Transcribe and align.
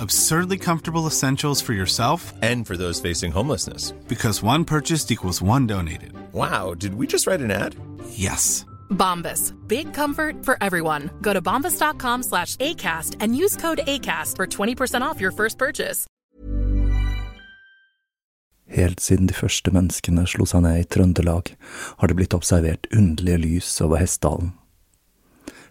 Absurdly 0.00 0.58
comfortable 0.58 1.06
essentials 1.06 1.60
for 1.62 1.72
yourself 1.72 2.32
And 2.42 2.66
for 2.66 2.76
those 2.76 3.00
facing 3.00 3.32
homelessness. 3.32 3.92
because 4.08 4.42
one 4.42 4.64
purchased 4.64 5.10
equals 5.12 5.42
one 5.42 5.66
donated. 5.66 6.12
Wow, 6.32 6.74
did 6.74 6.94
we 6.94 7.06
just 7.06 7.26
write 7.26 7.40
an 7.40 7.50
ad? 7.50 7.74
Yes. 8.10 8.64
Bombas. 8.90 9.52
Big 9.68 9.92
comfort 9.94 10.44
for 10.44 10.56
everyone. 10.60 11.10
Go 11.22 11.32
to 11.32 11.40
bombas.com 11.42 12.22
slash 12.22 12.56
ACAST 12.56 13.16
and 13.20 13.36
use 13.36 13.56
code 13.56 13.80
ACAST 13.86 14.36
for 14.36 14.46
20% 14.46 15.02
off 15.02 15.20
your 15.20 15.32
first 15.32 15.58
purchase. 15.58 16.06
Helt 18.68 19.00
siden 19.00 19.26
de 19.28 19.34
første 19.34 19.70
menneskene 19.70 20.24
slo 20.26 20.46
seg 20.48 20.62
ned 20.64 20.78
i 20.80 20.84
Trøndelag, 20.88 21.50
har 22.00 22.08
det 22.08 22.16
blitt 22.16 22.34
observert 22.34 22.86
underlige 22.96 23.36
lys 23.38 23.80
over 23.84 24.00
Hessdalen. 24.00 24.54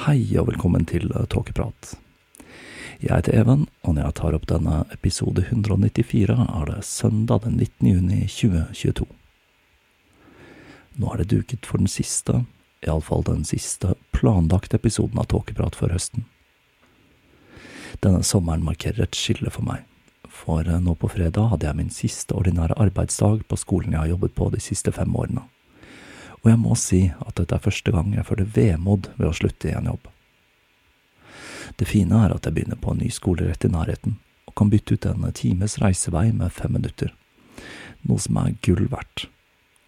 Hei 0.00 0.22
og 0.40 0.46
velkommen 0.48 0.86
til 0.88 1.10
eh, 1.12 1.26
Tåkeprat. 1.28 1.90
Jeg 3.02 3.10
heter 3.10 3.34
Even, 3.36 3.66
og 3.84 3.98
når 3.98 4.06
jeg 4.06 4.16
tar 4.16 4.36
opp 4.38 4.46
denne 4.48 4.78
episode 4.94 5.42
194, 5.44 6.38
er 6.40 6.70
det 6.70 6.86
søndag 6.88 7.42
den 7.44 7.58
19. 7.58 7.90
juni 7.90 8.20
2022. 8.24 9.04
Nå 10.96 11.12
er 11.12 11.20
det 11.20 11.28
duket 11.34 11.68
for 11.68 11.84
den 11.84 11.92
siste, 11.92 12.46
iallfall 12.80 13.26
den 13.28 13.44
siste, 13.44 13.92
planlagte 14.16 14.80
episoden 14.80 15.20
av 15.20 15.28
Tåkeprat 15.34 15.76
for 15.76 15.92
høsten. 15.92 16.24
Denne 18.00 18.24
sommeren 18.24 18.64
markerer 18.64 19.04
et 19.04 19.20
skille 19.20 19.52
for 19.52 19.68
meg, 19.68 19.84
for 20.32 20.64
eh, 20.64 20.80
nå 20.80 20.96
på 20.96 21.12
fredag 21.12 21.52
hadde 21.52 21.68
jeg 21.68 21.82
min 21.84 21.92
siste 21.92 22.40
ordinære 22.40 22.80
arbeidsdag 22.88 23.44
på 23.44 23.64
skolen 23.68 23.92
jeg 23.92 24.06
har 24.06 24.14
jobbet 24.16 24.38
på 24.40 24.48
de 24.56 24.64
siste 24.64 24.96
fem 24.96 25.12
årene 25.12 25.44
og 26.40 26.48
jeg 26.50 26.60
må 26.60 26.76
si 26.78 27.00
at 27.12 27.36
dette 27.36 27.56
er 27.56 27.64
første 27.64 27.92
gang 27.92 28.14
jeg 28.16 28.26
føler 28.28 28.48
vemod 28.54 29.10
ved 29.18 29.28
å 29.28 29.36
slutte 29.36 29.68
i 29.68 29.76
en 29.76 29.90
jobb. 29.90 30.08
Det 31.76 31.88
fine 31.88 32.24
er 32.24 32.34
at 32.34 32.46
jeg 32.46 32.56
begynner 32.56 32.80
på 32.80 32.94
en 32.94 33.02
ny 33.02 33.10
skole 33.12 33.46
rett 33.46 33.64
i 33.64 33.70
nærheten, 33.72 34.16
og 34.48 34.56
kan 34.58 34.72
bytte 34.72 34.96
ut 34.96 35.06
en 35.06 35.28
times 35.36 35.78
reisevei 35.82 36.30
med 36.32 36.52
fem 36.52 36.72
minutter, 36.74 37.12
noe 38.08 38.20
som 38.20 38.40
er 38.40 38.56
gull 38.64 38.88
verdt. 38.90 39.28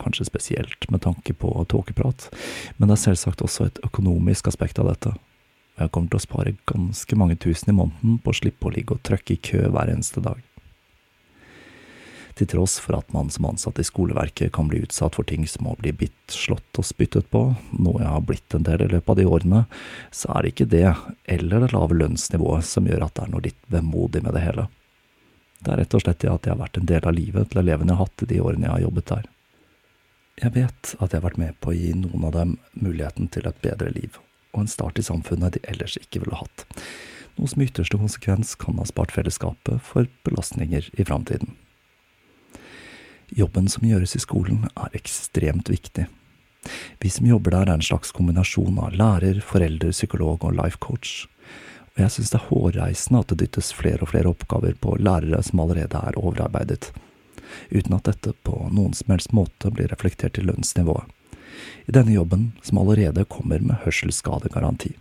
Kanskje 0.02 0.26
spesielt 0.28 0.88
med 0.90 1.02
tanke 1.04 1.34
på 1.34 1.50
tåkeprat, 1.70 2.28
men 2.76 2.88
det 2.88 2.98
er 2.98 3.04
selvsagt 3.06 3.44
også 3.44 3.68
et 3.68 3.82
økonomisk 3.86 4.50
aspekt 4.50 4.80
av 4.82 4.90
dette. 4.90 5.14
Jeg 5.80 5.92
kommer 5.94 6.12
til 6.12 6.20
å 6.20 6.26
spare 6.26 6.56
ganske 6.68 7.16
mange 7.16 7.38
tusen 7.40 7.72
i 7.72 7.76
måneden 7.76 8.18
på 8.20 8.32
å 8.32 8.36
slippe 8.36 8.68
å 8.68 8.74
ligge 8.74 8.96
og 8.96 9.04
trøkke 9.06 9.36
i 9.36 9.42
kø 9.50 9.68
hver 9.72 9.92
eneste 9.94 10.20
dag 10.24 10.42
til 12.38 12.48
tross 12.50 12.78
for 12.82 12.96
at 12.98 13.12
man 13.14 13.30
som 13.32 13.46
ansatt 13.48 13.78
i 13.80 13.86
skoleverket 13.86 14.52
kan 14.56 14.68
bli 14.70 14.82
utsatt 14.84 15.16
for 15.18 15.28
ting 15.28 15.46
som 15.48 15.68
å 15.70 15.76
bli 15.78 15.92
bitt, 15.96 16.20
slått 16.32 16.80
og 16.80 16.86
spyttet 16.86 17.28
på, 17.32 17.44
noe 17.78 18.02
jeg 18.02 18.10
har 18.12 18.24
blitt 18.28 18.56
en 18.56 18.66
del 18.66 18.84
i 18.86 18.90
løpet 18.92 19.12
av 19.14 19.18
de 19.18 19.26
årene, 19.28 19.64
så 20.10 20.32
er 20.34 20.42
det 20.42 20.52
ikke 20.54 20.70
det, 20.72 20.86
eller 21.36 21.64
det 21.64 21.72
lave 21.74 21.98
lønnsnivået, 21.98 22.66
som 22.68 22.88
gjør 22.88 23.06
at 23.06 23.16
det 23.16 23.26
er 23.26 23.34
noe 23.34 23.46
litt 23.48 23.68
vemodig 23.72 24.24
med 24.24 24.36
det 24.36 24.44
hele. 24.46 24.66
Det 25.62 25.70
er 25.70 25.82
rett 25.82 25.94
og 25.94 26.02
slett 26.02 26.22
det 26.24 26.32
at 26.32 26.46
jeg 26.46 26.54
har 26.56 26.62
vært 26.64 26.80
en 26.80 26.90
del 26.90 27.06
av 27.06 27.14
livet 27.14 27.50
til 27.52 27.62
elevene 27.62 27.92
jeg 27.92 28.00
har 28.00 28.08
hatt 28.08 28.24
i 28.24 28.30
de 28.32 28.42
årene 28.42 28.66
jeg 28.66 28.74
har 28.74 28.84
jobbet 28.86 29.10
der. 29.12 29.30
Jeg 30.42 30.54
vet 30.56 30.94
at 30.96 31.12
jeg 31.12 31.18
har 31.20 31.26
vært 31.28 31.40
med 31.42 31.58
på 31.62 31.70
å 31.70 31.76
gi 31.76 31.92
noen 31.94 32.26
av 32.26 32.34
dem 32.34 32.54
muligheten 32.72 33.28
til 33.30 33.46
et 33.46 33.60
bedre 33.62 33.92
liv, 33.94 34.16
og 34.52 34.64
en 34.64 34.72
start 34.72 34.98
i 34.98 35.06
samfunnet 35.06 35.54
de 35.54 35.66
ellers 35.70 35.98
ikke 36.00 36.24
ville 36.24 36.40
hatt, 36.40 36.66
noe 37.36 37.48
som 37.48 37.62
i 37.62 37.68
ytterste 37.68 38.00
konsekvens 38.00 38.56
kan 38.60 38.80
ha 38.80 38.86
spart 38.88 39.14
fellesskapet 39.14 39.80
for 39.86 40.08
belastninger 40.26 40.88
i 40.92 41.06
framtiden. 41.06 41.54
Jobben 43.32 43.68
som 43.68 43.86
gjøres 43.88 44.12
i 44.16 44.20
skolen 44.20 44.66
er 44.76 44.96
ekstremt 44.96 45.70
viktig. 45.72 46.04
Vi 47.00 47.10
som 47.10 47.26
jobber 47.26 47.54
der 47.54 47.70
er 47.70 47.78
en 47.78 47.84
slags 47.84 48.12
kombinasjon 48.12 48.76
av 48.78 48.92
lærer, 48.92 49.38
forelder, 49.40 49.94
psykolog 49.94 50.44
og 50.44 50.58
life 50.58 50.76
coach. 50.84 51.24
Og 51.94 52.02
jeg 52.04 52.12
synes 52.12 52.32
det 52.32 52.38
er 52.38 52.50
hårreisende 52.50 53.22
at 53.22 53.32
det 53.32 53.38
dyttes 53.40 53.72
flere 53.76 54.04
og 54.04 54.12
flere 54.12 54.28
oppgaver 54.28 54.76
på 54.80 54.98
lærere 55.00 55.40
som 55.46 55.62
allerede 55.64 55.96
er 55.96 56.18
overarbeidet, 56.20 56.90
uten 57.72 57.96
at 57.96 58.10
dette 58.10 58.34
på 58.44 58.58
noen 58.68 58.92
som 58.96 59.14
helst 59.14 59.32
måte 59.32 59.72
blir 59.72 59.88
reflektert 59.88 60.36
i 60.36 60.44
lønnsnivået. 60.44 61.08
I 61.88 61.96
denne 61.96 62.12
jobben, 62.12 62.50
som 62.62 62.82
allerede 62.84 63.24
kommer 63.24 63.64
med 63.64 63.80
hørselsskadegaranti. 63.86 64.92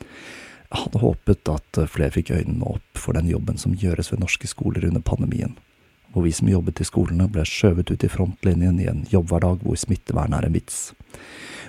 Jeg 0.00 0.80
hadde 0.80 1.04
håpet 1.04 1.52
at 1.52 1.84
flere 1.92 2.16
fikk 2.16 2.32
øynene 2.32 2.74
opp 2.74 2.98
for 2.98 3.12
den 3.12 3.28
jobben 3.28 3.60
som 3.60 3.76
gjøres 3.76 4.10
ved 4.12 4.24
norske 4.24 4.48
skoler 4.48 4.88
under 4.88 5.04
pandemien 5.04 5.54
hvor 6.14 6.22
vi 6.22 6.32
som 6.32 6.48
jobbet 6.48 6.80
i 6.80 6.86
skolene 6.86 7.26
ble 7.26 7.42
skjøvet 7.48 7.90
ut 7.90 8.04
i 8.06 8.10
frontlinjen 8.10 8.78
i 8.78 8.86
en 8.86 9.02
jobbhverdag 9.10 9.64
hvor 9.66 9.78
smittevern 9.78 10.36
er 10.36 10.46
en 10.46 10.54
vits. 10.54 10.92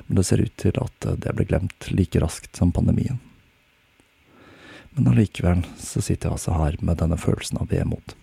Men 0.06 0.20
det 0.20 0.26
ser 0.28 0.44
ut 0.46 0.54
til 0.62 0.78
at 0.78 1.08
det 1.24 1.34
ble 1.34 1.48
glemt 1.50 1.88
like 1.90 2.22
raskt 2.22 2.54
som 2.56 2.72
pandemien. 2.72 3.18
Men 4.94 5.10
allikevel 5.12 5.66
så 5.82 6.00
sitter 6.00 6.30
jeg 6.30 6.38
altså 6.38 6.54
her 6.56 6.78
med 6.86 7.02
denne 7.02 7.18
følelsen 7.20 7.58
av 7.60 7.74
vemod. 7.74 8.14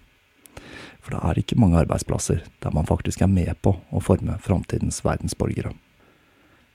For 1.03 1.17
det 1.17 1.23
er 1.27 1.41
ikke 1.41 1.59
mange 1.59 1.81
arbeidsplasser 1.83 2.45
der 2.63 2.75
man 2.75 2.87
faktisk 2.87 3.25
er 3.25 3.33
med 3.33 3.59
på 3.67 3.75
å 3.91 4.01
forme 4.01 4.39
framtidens 4.41 5.03
verdensborgere. 5.05 5.75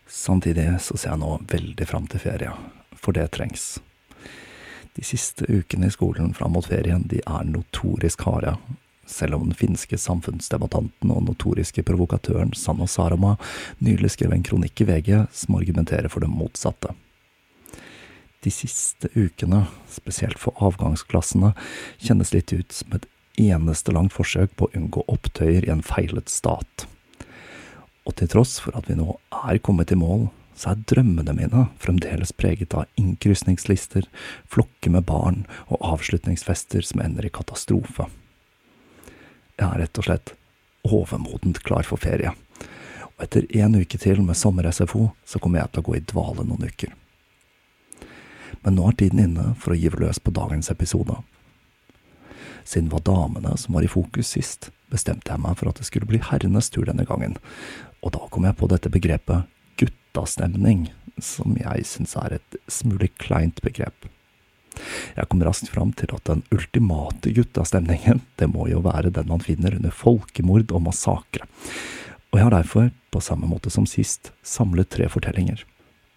Samtidig 0.08 0.68
så 0.84 1.00
ser 1.00 1.14
jeg 1.14 1.24
nå 1.24 1.38
veldig 1.48 1.88
fram 1.88 2.08
til 2.12 2.22
ferie, 2.24 2.52
for 3.00 3.16
det 3.16 3.30
trengs. 3.36 3.78
De 4.98 5.06
siste 5.06 5.48
ukene 5.48 5.88
i 5.88 5.94
skolen 5.94 6.36
fram 6.36 6.56
mot 6.58 6.68
ferien 6.68 7.08
de 7.08 7.24
er 7.24 7.48
notorisk 7.48 8.28
harde, 8.28 8.58
selv 9.08 9.38
om 9.38 9.48
den 9.48 9.58
finske 9.58 9.98
samfunnsdebattanten 10.00 11.12
og 11.14 11.26
notoriske 11.26 11.84
provokatøren 11.88 12.54
Sanno 12.58 12.88
Sarama 12.92 13.36
nylig 13.84 14.14
skrev 14.14 14.36
en 14.36 14.46
kronikk 14.46 14.84
i 14.84 14.90
VG 14.92 15.12
som 15.34 15.58
argumenterer 15.60 16.12
for 16.12 16.24
det 16.24 16.32
motsatte. 16.32 16.94
De 18.46 18.54
siste 18.54 19.10
ukene, 19.16 19.66
spesielt 19.90 20.40
for 20.40 20.56
avgangsklassene, 20.64 21.54
kjennes 21.98 22.34
litt 22.36 22.54
ut 22.54 22.76
som 22.76 22.94
et 22.96 23.08
eneste 23.38 23.94
langt 23.94 24.14
forsøk 24.14 24.54
på 24.58 24.68
å 24.68 24.76
unngå 24.78 25.04
opptøyer 25.12 25.66
i 25.66 25.74
en 25.74 25.86
feilet 25.86 26.30
stat. 26.32 26.88
Og 28.08 28.16
til 28.20 28.30
tross 28.32 28.58
for 28.64 28.78
at 28.78 28.88
vi 28.90 28.98
nå 28.98 29.18
er 29.36 29.60
kommet 29.60 29.92
i 29.92 30.00
mål, 30.00 30.30
så 30.58 30.72
er 30.74 30.86
drømmene 30.90 31.36
mine 31.38 31.66
fremdeles 31.82 32.32
preget 32.34 32.74
av 32.78 32.88
innkrysningslister, 32.98 34.08
flokker 34.50 34.96
med 34.96 35.06
barn 35.10 35.44
og 35.68 35.84
avslutningsfester 35.94 36.86
som 36.86 37.04
ender 37.04 37.28
i 37.28 37.34
katastrofe. 37.34 38.08
Jeg 39.58 39.66
er 39.68 39.82
rett 39.82 39.98
og 39.98 40.06
slett 40.06 40.34
overmodent 40.88 41.64
klar 41.66 41.88
for 41.88 42.00
ferie, 42.02 42.32
og 43.18 43.24
etter 43.26 43.48
en 43.58 43.80
uke 43.80 43.98
til 43.98 44.22
med 44.22 44.38
sommer-SFO 44.38 45.10
så 45.26 45.42
kommer 45.42 45.64
jeg 45.64 45.74
til 45.74 45.82
å 45.82 45.88
gå 45.88 45.96
i 45.98 46.06
dvale 46.12 46.46
noen 46.46 46.70
uker. 46.70 46.94
Men 48.62 48.78
nå 48.78 48.86
er 48.90 48.98
tiden 49.00 49.24
inne 49.24 49.48
for 49.58 49.74
å 49.74 49.80
give 49.80 50.00
løs 50.02 50.20
på 50.22 50.34
dagens 50.36 50.70
episode. 50.74 51.18
Siden 52.68 52.90
det 52.92 52.98
var 52.98 53.06
damene 53.08 53.56
som 53.58 53.78
var 53.78 53.86
i 53.88 53.92
fokus 53.92 54.36
sist, 54.36 54.70
bestemte 54.92 55.32
jeg 55.32 55.42
meg 55.42 55.58
for 55.58 55.72
at 55.72 55.82
det 55.82 55.88
skulle 55.88 56.10
bli 56.10 56.22
herrenes 56.22 56.70
tur 56.70 56.86
denne 56.88 57.08
gangen, 57.08 57.38
og 58.04 58.14
da 58.14 58.30
kom 58.30 58.46
jeg 58.46 58.58
på 58.60 58.70
dette 58.70 58.92
begrepet 58.94 59.50
guttastemning, 59.82 60.90
som 61.18 61.58
jeg 61.58 61.88
syns 61.90 62.14
er 62.20 62.38
et 62.38 62.60
smule 62.70 63.10
kleint 63.18 63.64
begrep. 63.66 64.06
Jeg 65.16 65.30
kom 65.30 65.44
raskt 65.46 65.72
fram 65.74 65.94
til 65.98 66.12
at 66.16 66.26
den 66.30 66.44
ultimate 66.54 67.34
guttastemningen, 67.36 68.22
det 68.40 68.50
må 68.52 68.68
jo 68.72 68.82
være 68.86 69.14
den 69.14 69.30
man 69.30 69.44
finner 69.44 69.78
under 69.78 69.94
folkemord 69.94 70.72
og 70.72 70.86
massakre, 70.90 71.48
og 72.28 72.40
jeg 72.40 72.44
har 72.44 72.56
derfor, 72.58 72.92
på 73.14 73.24
samme 73.24 73.48
måte 73.50 73.72
som 73.74 73.88
sist, 73.88 74.34
samlet 74.44 74.92
tre 74.92 75.08
fortellinger. 75.10 75.64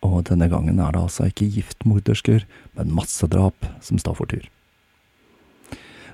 Og 0.03 0.25
denne 0.27 0.49
gangen 0.51 0.81
er 0.83 0.93
det 0.93 1.01
altså 1.05 1.29
ikke 1.29 1.49
giftmordersker, 1.55 2.45
men 2.77 2.95
massedrap 2.97 3.69
som 3.85 4.01
står 4.01 4.19
for 4.19 4.33
tur. 4.33 4.49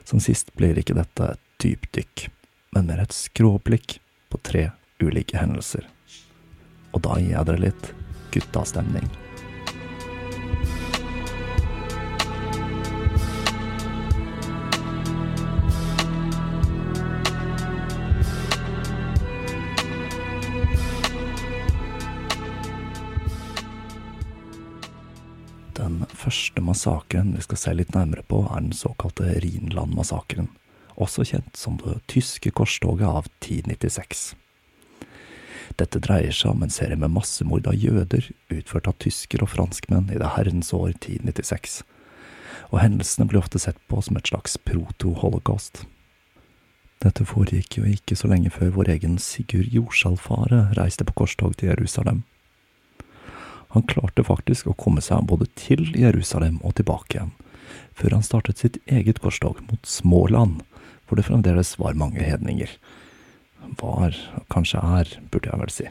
Som 0.07 0.21
sist 0.23 0.53
blir 0.59 0.79
ikke 0.79 0.99
dette 0.99 1.33
et 1.33 1.45
dypdykk, 1.65 2.29
men 2.77 2.91
mer 2.91 3.07
et 3.07 3.17
skråblikk 3.17 3.99
på 4.31 4.43
tre 4.45 4.69
ulike 5.01 5.41
hendelser 5.41 5.87
og 6.97 7.05
da 7.05 7.21
gir 7.21 7.35
jeg 7.35 7.49
dere 7.51 7.65
litt 7.69 7.93
guttastemning. 8.33 9.26
Massakren 26.77 27.33
vi 27.35 27.43
skal 27.43 27.57
se 27.57 27.73
litt 27.73 27.95
nærmere 27.95 28.23
på, 28.29 28.43
er 28.53 28.61
den 28.61 28.75
såkalte 28.77 29.39
Rhinland-massakren, 29.41 30.51
også 31.01 31.25
kjent 31.25 31.57
som 31.57 31.79
det 31.81 32.03
tyske 32.13 32.53
korstoget 32.53 33.09
av 33.09 33.31
1096. 33.41 34.35
Dette 35.81 36.01
dreier 36.05 36.37
seg 36.37 36.53
om 36.53 36.63
en 36.63 36.73
serie 36.73 36.97
med 37.01 37.15
massemord 37.15 37.67
av 37.67 37.75
jøder 37.81 38.29
utført 38.53 38.89
av 38.89 38.99
tysker 39.01 39.43
og 39.43 39.55
franskmenn 39.55 40.13
i 40.13 40.21
det 40.21 40.35
herrens 40.37 40.73
år 40.77 40.93
1096, 40.93 41.81
og 42.71 42.81
hendelsene 42.83 43.27
blir 43.31 43.41
ofte 43.41 43.61
sett 43.63 43.81
på 43.89 44.05
som 44.05 44.21
et 44.21 44.29
slags 44.29 44.61
proto-holocaust. 44.69 45.87
Dette 47.01 47.25
foregikk 47.29 47.81
jo 47.81 47.89
ikke 47.89 48.17
så 48.17 48.29
lenge 48.29 48.53
før 48.53 48.77
vår 48.77 48.93
egen 48.99 49.17
Sigurd 49.21 49.73
Jorsalfare 49.73 50.67
reiste 50.77 51.09
på 51.09 51.17
korstog 51.25 51.57
til 51.57 51.73
Jerusalem. 51.73 52.25
Han 53.77 53.85
klarte 53.85 54.25
faktisk 54.25 54.71
å 54.71 54.79
komme 54.81 55.03
seg 55.05 55.27
både 55.29 55.51
til 55.61 55.91
Jerusalem 55.93 56.63
og 56.65 56.79
tilbake 56.79 57.19
igjen, 57.19 57.35
før 57.93 58.17
han 58.17 58.25
startet 58.25 58.63
sitt 58.63 58.79
eget 58.89 59.21
korstog 59.21 59.61
mot 59.69 59.85
Småland, 59.85 60.63
hvor 61.05 61.21
det 61.21 61.27
fremdeles 61.29 61.75
var 61.77 61.99
mange 62.01 62.25
hedninger 62.25 62.73
var, 63.77 64.17
kanskje 64.49 64.81
er, 64.81 65.13
burde 65.29 65.53
jeg 65.53 65.61
vel 65.61 65.75
si. 65.75 65.91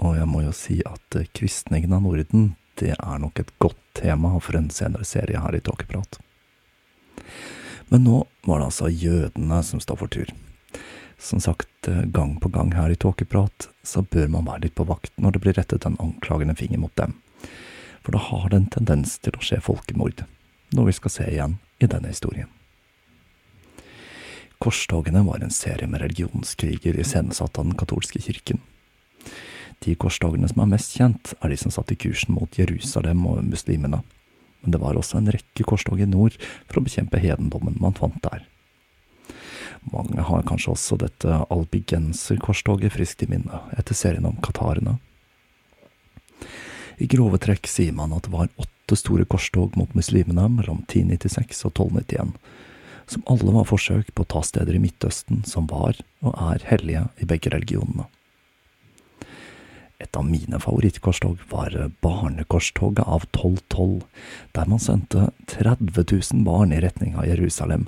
Og 0.00 0.16
jeg 0.16 0.28
må 0.32 0.42
jo 0.42 0.56
si 0.56 0.80
at 0.88 1.18
eh, 1.20 1.28
kristningen 1.36 1.94
av 1.94 2.02
Norden, 2.08 2.54
det 2.80 2.96
er 2.96 3.22
nok 3.22 3.38
et 3.38 3.54
godt 3.62 3.78
tema 3.94 4.32
for 4.40 4.58
en 4.58 4.70
senere 4.72 5.06
serie 5.06 5.38
her 5.38 5.54
i 5.54 5.62
Tåkeprat. 5.62 6.18
Men 7.94 8.06
nå 8.06 8.22
var 8.46 8.58
det 8.58 8.70
altså 8.70 8.88
jødene 8.90 9.62
som 9.66 9.82
står 9.82 10.02
for 10.02 10.10
tur. 10.10 10.34
Som 11.20 11.40
sagt, 11.40 11.88
eh, 11.88 12.02
gang 12.02 12.40
på 12.40 12.48
gang 12.48 12.72
her 12.72 12.90
i 12.90 12.96
Tåkeprat, 12.96 13.68
så 13.82 14.02
bør 14.02 14.28
man 14.28 14.46
være 14.46 14.60
litt 14.60 14.74
på 14.74 14.86
vakt 14.88 15.12
når 15.20 15.32
det 15.32 15.40
blir 15.44 15.58
rettet 15.58 15.84
en 15.86 15.98
anklagende 16.00 16.56
finger 16.56 16.80
mot 16.80 16.94
dem. 16.96 17.12
For 18.00 18.16
da 18.16 18.22
har 18.24 18.48
det 18.48 18.56
en 18.56 18.70
tendens 18.72 19.18
til 19.20 19.36
å 19.36 19.42
skje 19.44 19.60
folkemord, 19.60 20.24
noe 20.72 20.88
vi 20.88 20.96
skal 20.96 21.12
se 21.12 21.26
igjen 21.28 21.58
i 21.78 21.88
denne 21.92 22.08
historien. 22.08 22.48
Korstogene 24.60 25.20
var 25.26 25.44
en 25.44 25.52
serie 25.52 25.88
med 25.88 26.00
religionskriger 26.00 26.96
iscenesatt 27.00 27.58
av 27.58 27.68
den 27.68 27.76
katolske 27.76 28.20
kirken. 28.20 28.60
De 29.84 29.94
korstogene 29.96 30.48
som 30.48 30.62
er 30.64 30.72
mest 30.72 30.96
kjent, 30.96 31.34
er 31.40 31.52
de 31.52 31.56
som 31.60 31.72
satte 31.72 31.96
kursen 32.00 32.34
mot 32.36 32.56
Jerusalem 32.56 33.26
og 33.28 33.44
muslimene, 33.44 34.00
men 34.60 34.72
det 34.72 34.80
var 34.80 34.96
også 34.96 35.20
en 35.20 35.32
rekke 35.32 35.68
korstog 35.68 36.00
i 36.00 36.08
nord 36.08 36.36
for 36.66 36.80
å 36.80 36.84
bekjempe 36.84 37.20
hedendommen 37.20 37.76
man 37.80 37.96
fant 37.96 38.20
der. 38.24 38.44
Mange 39.92 40.24
har 40.26 40.46
kanskje 40.48 40.74
også 40.74 40.98
dette 41.00 41.40
albigenser-korstoget 41.50 42.94
friskt 42.94 43.24
i 43.24 43.30
minne, 43.30 43.62
etter 43.78 43.96
serien 43.96 44.28
om 44.28 44.36
katarene. 44.44 44.98
I 47.00 47.08
grove 47.08 47.40
trekk 47.40 47.68
sier 47.70 47.94
man 47.96 48.12
at 48.12 48.26
det 48.26 48.34
var 48.34 48.50
åtte 48.60 48.98
store 48.98 49.24
korstog 49.24 49.76
mot 49.80 49.94
muslimene 49.96 50.50
mellom 50.52 50.82
1096 50.84 51.64
og 51.64 51.72
1291, 51.72 52.34
som 53.10 53.24
alle 53.32 53.54
var 53.56 53.68
forsøk 53.70 54.12
på 54.14 54.26
å 54.26 54.30
ta 54.36 54.42
steder 54.44 54.76
i 54.76 54.82
Midtøsten 54.82 55.40
som 55.48 55.66
var 55.70 55.96
og 56.20 56.34
er 56.52 56.66
hellige 56.68 57.06
i 57.18 57.28
begge 57.30 57.54
religionene. 57.54 58.06
Et 60.00 60.16
av 60.16 60.24
mine 60.24 60.58
favorittkorstog 60.60 61.42
var 61.50 61.74
barnekorstoget 62.00 63.04
av 63.04 63.26
1212, 63.28 64.00
der 64.56 64.70
man 64.72 64.80
sendte 64.80 65.28
30 65.52 65.92
000 66.32 66.44
barn 66.46 66.72
i 66.72 66.80
retning 66.80 67.18
av 67.20 67.28
Jerusalem, 67.28 67.86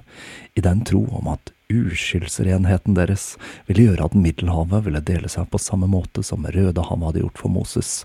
i 0.54 0.60
den 0.60 0.84
tro 0.84 1.06
om 1.08 1.32
at 1.32 1.54
uskyldsrenheten 1.72 2.98
deres 2.98 3.38
ville 3.66 3.88
gjøre 3.88 4.10
at 4.10 4.16
Middelhavet 4.18 4.84
ville 4.84 5.00
dele 5.08 5.32
seg 5.32 5.48
på 5.48 5.60
samme 5.62 5.88
måte 5.88 6.20
som 6.26 6.44
Rødehavet 6.44 7.08
hadde 7.08 7.24
gjort 7.24 7.40
for 7.40 7.56
Moses, 7.56 8.02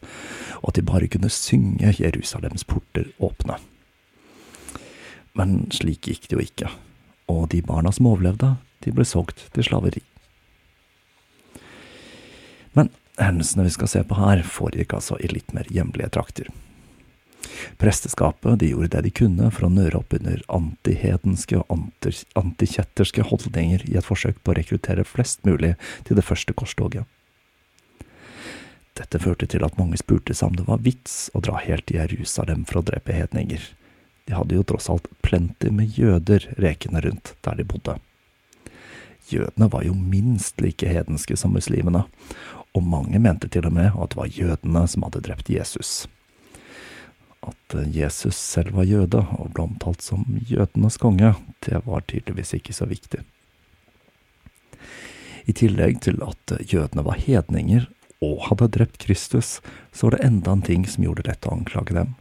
og 0.63 0.71
at 0.71 0.79
de 0.79 0.87
bare 0.87 1.11
kunne 1.11 1.31
synge 1.33 1.97
Jerusalems 1.99 2.63
porter 2.63 3.11
åpne. 3.19 3.59
Men 5.35 5.65
slik 5.75 6.07
gikk 6.07 6.31
det 6.31 6.37
jo 6.39 6.45
ikke 6.47 6.75
og 7.27 7.49
de 7.51 7.61
barna 7.65 7.91
som 7.91 8.07
overlevde, 8.09 8.55
de 8.83 8.93
ble 8.95 9.05
solgt 9.07 9.47
til 9.55 9.65
slaveri. 9.67 10.01
Men 12.77 12.91
hendelsene 13.17 13.65
vi 13.67 13.73
skal 13.75 13.91
se 13.91 14.03
på 14.07 14.17
her, 14.19 14.43
foregikk 14.45 14.95
altså 14.97 15.17
i 15.19 15.29
litt 15.31 15.53
mer 15.55 15.69
hjemlige 15.73 16.09
trakter. 16.17 16.49
Presteskapet 17.81 18.59
de 18.59 18.71
gjorde 18.71 18.91
det 18.95 19.03
de 19.07 19.11
kunne 19.19 19.49
for 19.53 19.67
å 19.67 19.73
nøre 19.73 19.99
opp 19.99 20.13
under 20.17 20.41
antihedenske 20.53 21.59
og 21.61 22.09
antikjetterske 22.37 23.25
holdninger 23.29 23.85
i 23.89 23.97
et 23.97 24.05
forsøk 24.05 24.41
på 24.43 24.53
å 24.53 24.57
rekruttere 24.57 25.05
flest 25.07 25.45
mulig 25.47 25.75
til 26.07 26.19
det 26.19 26.25
første 26.25 26.53
korstoget. 26.57 27.05
Dette 28.97 29.21
førte 29.21 29.45
til 29.45 29.65
at 29.65 29.77
mange 29.77 29.99
spurte 30.01 30.33
seg 30.33 30.51
om 30.51 30.57
det 30.57 30.65
var 30.69 30.81
vits 30.85 31.27
å 31.37 31.41
dra 31.45 31.59
helt 31.61 31.85
til 31.89 32.01
Jerusalem 32.01 32.65
for 32.65 32.81
å 32.81 32.87
drepe 32.87 33.13
hedninger, 33.13 33.61
de 34.27 34.35
hadde 34.35 34.57
jo 34.57 34.65
tross 34.67 34.89
alt 34.91 35.07
plenty 35.23 35.69
med 35.71 35.93
jøder 35.95 36.49
rekende 36.59 36.99
rundt 37.05 37.35
der 37.47 37.55
de 37.55 37.65
bodde. 37.67 37.95
Jødene 39.31 39.69
var 39.71 39.85
jo 39.87 39.93
minst 39.95 40.59
like 40.63 40.87
hedenske 40.87 41.35
som 41.39 41.53
muslimene, 41.55 42.03
og 42.77 42.85
mange 42.85 43.19
mente 43.21 43.49
til 43.51 43.65
og 43.67 43.73
med 43.75 43.91
at 43.95 44.13
det 44.13 44.19
var 44.19 44.37
jødene 44.37 44.83
som 44.89 45.05
hadde 45.07 45.23
drept 45.25 45.49
Jesus. 45.51 46.05
At 47.47 47.75
Jesus 47.93 48.35
selv 48.35 48.75
var 48.75 48.87
jøde 48.87 49.23
og 49.37 49.51
ble 49.53 49.67
omtalt 49.67 50.03
som 50.05 50.25
jødenes 50.49 50.97
konge, 51.01 51.33
det 51.65 51.81
var 51.85 52.05
tydeligvis 52.05 52.55
ikke 52.57 52.75
så 52.75 52.87
viktig. 52.89 53.23
I 55.47 55.55
tillegg 55.55 56.01
til 56.03 56.19
at 56.25 56.57
jødene 56.67 57.05
var 57.07 57.21
hedninger 57.23 57.87
og 58.23 58.47
hadde 58.49 58.67
drept 58.73 58.97
Kristus, 58.99 59.59
så 59.93 60.07
var 60.07 60.17
det 60.17 60.25
enda 60.25 60.51
en 60.51 60.65
ting 60.65 60.87
som 60.89 61.05
gjorde 61.05 61.23
det 61.23 61.31
lett 61.31 61.47
å 61.47 61.53
anklage 61.55 61.95
dem. 61.95 62.15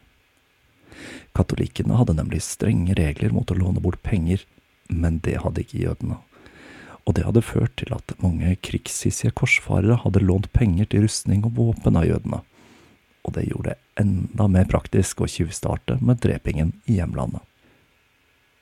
Katolikkene 1.36 1.98
hadde 1.98 2.16
nemlig 2.16 2.44
strenge 2.44 2.94
regler 2.96 3.34
mot 3.34 3.50
å 3.50 3.58
låne 3.58 3.82
bort 3.82 4.02
penger, 4.06 4.44
men 4.88 5.18
det 5.25 5.40
hadde 5.42 5.64
ikke 5.64 5.82
jødene. 5.82 6.20
Og 7.06 7.14
det 7.14 7.25
hadde 7.26 7.44
ført 7.46 7.76
til 7.78 7.92
at 7.94 8.16
mange 8.22 8.56
krigshissige 8.66 9.34
korsfarere 9.38 10.00
hadde 10.02 10.25
lånt 10.25 10.50
penger 10.56 10.88
til 10.90 11.06
rustning 11.06 11.44
og 11.46 11.54
våpen 11.58 11.98
av 11.98 12.06
jødene. 12.08 12.42
og 13.26 13.32
det 13.34 13.48
gjorde 13.48 13.72
det 13.72 14.02
enda 14.02 14.46
mer 14.46 14.68
praktisk 14.70 15.20
å 15.20 15.26
tjuvstarte 15.26 15.96
med 15.98 16.20
drepingen 16.22 16.68
i 16.86 17.00
hjemlandet. 17.00 17.42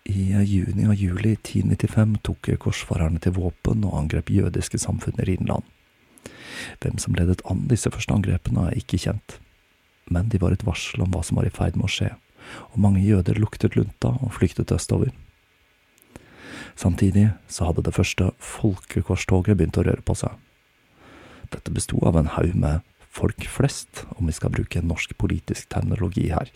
I 0.09 0.33
juni 0.41 0.87
og 0.89 0.97
juli 0.97 1.35
1095 1.37 2.15
tok 2.25 2.49
korsfarerne 2.61 3.21
til 3.21 3.37
våpen 3.37 3.85
og 3.85 3.99
angrep 3.99 4.33
jødiske 4.33 4.81
samfunn 4.81 5.21
i 5.21 5.27
Rhinland. 5.29 5.65
Hvem 6.81 6.97
som 6.97 7.17
ledet 7.17 7.45
an 7.45 7.67
disse 7.69 7.93
første 7.93 8.13
angrepene, 8.17 8.71
er 8.71 8.81
ikke 8.81 9.01
kjent, 9.05 9.39
men 10.09 10.29
de 10.33 10.41
var 10.41 10.57
et 10.57 10.65
varsel 10.65 11.05
om 11.05 11.13
hva 11.13 11.21
som 11.25 11.37
var 11.41 11.49
i 11.49 11.53
ferd 11.53 11.77
med 11.77 11.89
å 11.89 11.93
skje, 11.93 12.11
og 12.73 12.81
mange 12.81 13.05
jøder 13.05 13.41
luktet 13.41 13.77
lunta 13.77 14.15
og 14.21 14.33
flyktet 14.37 14.73
østover. 14.73 15.13
Samtidig 16.77 17.29
så 17.49 17.69
hadde 17.69 17.85
det 17.87 17.95
første 17.95 18.33
folkekorstoget 18.43 19.59
begynt 19.59 19.79
å 19.79 19.87
røre 19.87 20.03
på 20.05 20.17
seg. 20.19 20.35
Dette 21.55 21.73
besto 21.75 22.01
av 22.07 22.19
en 22.19 22.33
haug 22.35 22.55
med 22.59 22.83
folk 23.15 23.47
flest, 23.47 24.03
om 24.19 24.27
vi 24.27 24.35
skal 24.35 24.51
bruke 24.51 24.83
norsk 24.83 25.15
politisk 25.21 25.69
terminologi 25.71 26.27
her, 26.35 26.51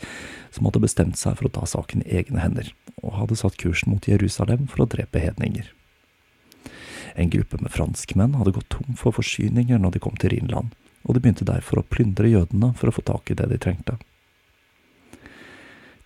som 0.51 0.67
hadde 0.67 0.83
bestemt 0.83 1.21
seg 1.21 1.39
for 1.39 1.47
å 1.47 1.55
ta 1.55 1.69
saken 1.71 2.03
i 2.03 2.19
egne 2.19 2.43
hender, 2.43 2.73
og 2.99 3.15
hadde 3.21 3.39
satt 3.39 3.59
kursen 3.61 3.95
mot 3.95 4.09
Jerusalem 4.11 4.67
for 4.67 4.83
å 4.83 4.91
drepe 4.91 5.23
hedninger. 5.23 5.71
En 7.15 7.31
gruppe 7.31 7.61
med 7.63 7.73
franskmenn 7.75 8.35
hadde 8.39 8.57
gått 8.59 8.71
tom 8.75 8.99
for 8.99 9.15
forsyninger 9.15 9.79
når 9.79 9.97
de 9.97 10.03
kom 10.03 10.19
til 10.19 10.35
Rhinland, 10.35 10.75
og 11.07 11.15
de 11.15 11.23
begynte 11.23 11.47
derfor 11.47 11.81
å 11.81 11.87
plyndre 11.87 12.31
jødene 12.31 12.73
for 12.79 12.91
å 12.91 12.97
få 12.99 13.07
tak 13.07 13.31
i 13.31 13.39
det 13.39 13.47
de 13.53 13.61
trengte. 13.63 13.95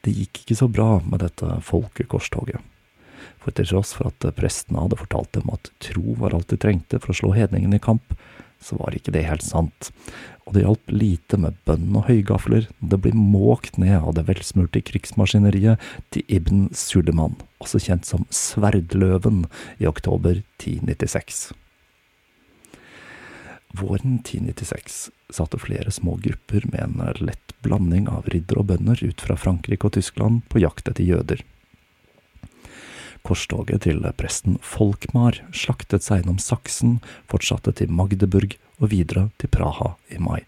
Det 0.02 0.12
gikk 0.12 0.42
ikke 0.42 0.58
så 0.58 0.68
bra 0.68 0.98
med 1.00 1.22
dette 1.22 1.58
folkekorstoget, 1.64 2.60
for 3.42 3.54
til 3.56 3.68
tross 3.68 3.94
for 3.98 4.10
at 4.10 4.26
prestene 4.38 4.84
hadde 4.84 5.00
fortalt 5.00 5.32
dem 5.36 5.50
at 5.52 5.72
tro 5.82 6.14
var 6.20 6.36
alt 6.36 6.52
de 6.52 6.60
trengte 6.60 7.00
for 7.02 7.12
å 7.12 7.18
slå 7.18 7.32
hedningene 7.36 7.80
i 7.80 7.82
kamp, 7.82 8.14
så 8.62 8.78
var 8.78 8.94
ikke 8.94 9.12
det 9.14 9.24
helt 9.26 9.42
sant, 9.42 9.90
og 10.46 10.54
det 10.54 10.62
hjalp 10.64 10.92
lite 10.92 11.38
med 11.40 11.56
bønn 11.66 11.96
og 11.98 12.06
høygafler 12.06 12.68
når 12.78 12.92
det 12.92 13.00
ble 13.04 13.12
måkt 13.18 13.78
ned 13.82 13.96
av 13.98 14.14
det 14.18 14.26
velsmurte 14.28 14.84
krigsmaskineriet 14.86 15.82
til 16.14 16.36
Ibn 16.38 16.68
Suleman, 16.76 17.34
også 17.62 17.82
kjent 17.82 18.06
som 18.08 18.26
Sverdløven, 18.30 19.44
i 19.82 19.88
oktober 19.90 20.42
1096. 20.62 21.50
Våren 23.72 24.18
1096 24.20 25.08
satte 25.32 25.58
flere 25.58 25.90
små 25.94 26.18
grupper 26.20 26.66
med 26.68 26.82
en 26.82 27.24
lett 27.24 27.54
blanding 27.64 28.08
av 28.10 28.28
riddere 28.28 28.60
og 28.60 28.68
bønder 28.68 29.00
ut 29.00 29.22
fra 29.24 29.38
Frankrike 29.38 29.88
og 29.88 29.96
Tyskland 29.96 30.42
på 30.52 30.60
jakt 30.60 30.90
etter 30.90 31.06
jøder. 31.06 31.40
Korstoget 33.22 33.84
til 33.86 34.02
presten 34.18 34.56
Folkmar 34.66 35.38
slaktet 35.54 36.02
seg 36.02 36.22
gjennom 36.22 36.40
Saksen, 36.42 36.98
fortsatte 37.30 37.74
til 37.78 37.92
Magdeburg 37.94 38.56
og 38.80 38.90
videre 38.90 39.28
til 39.38 39.52
Praha 39.54 39.94
i 40.10 40.18
mai. 40.18 40.42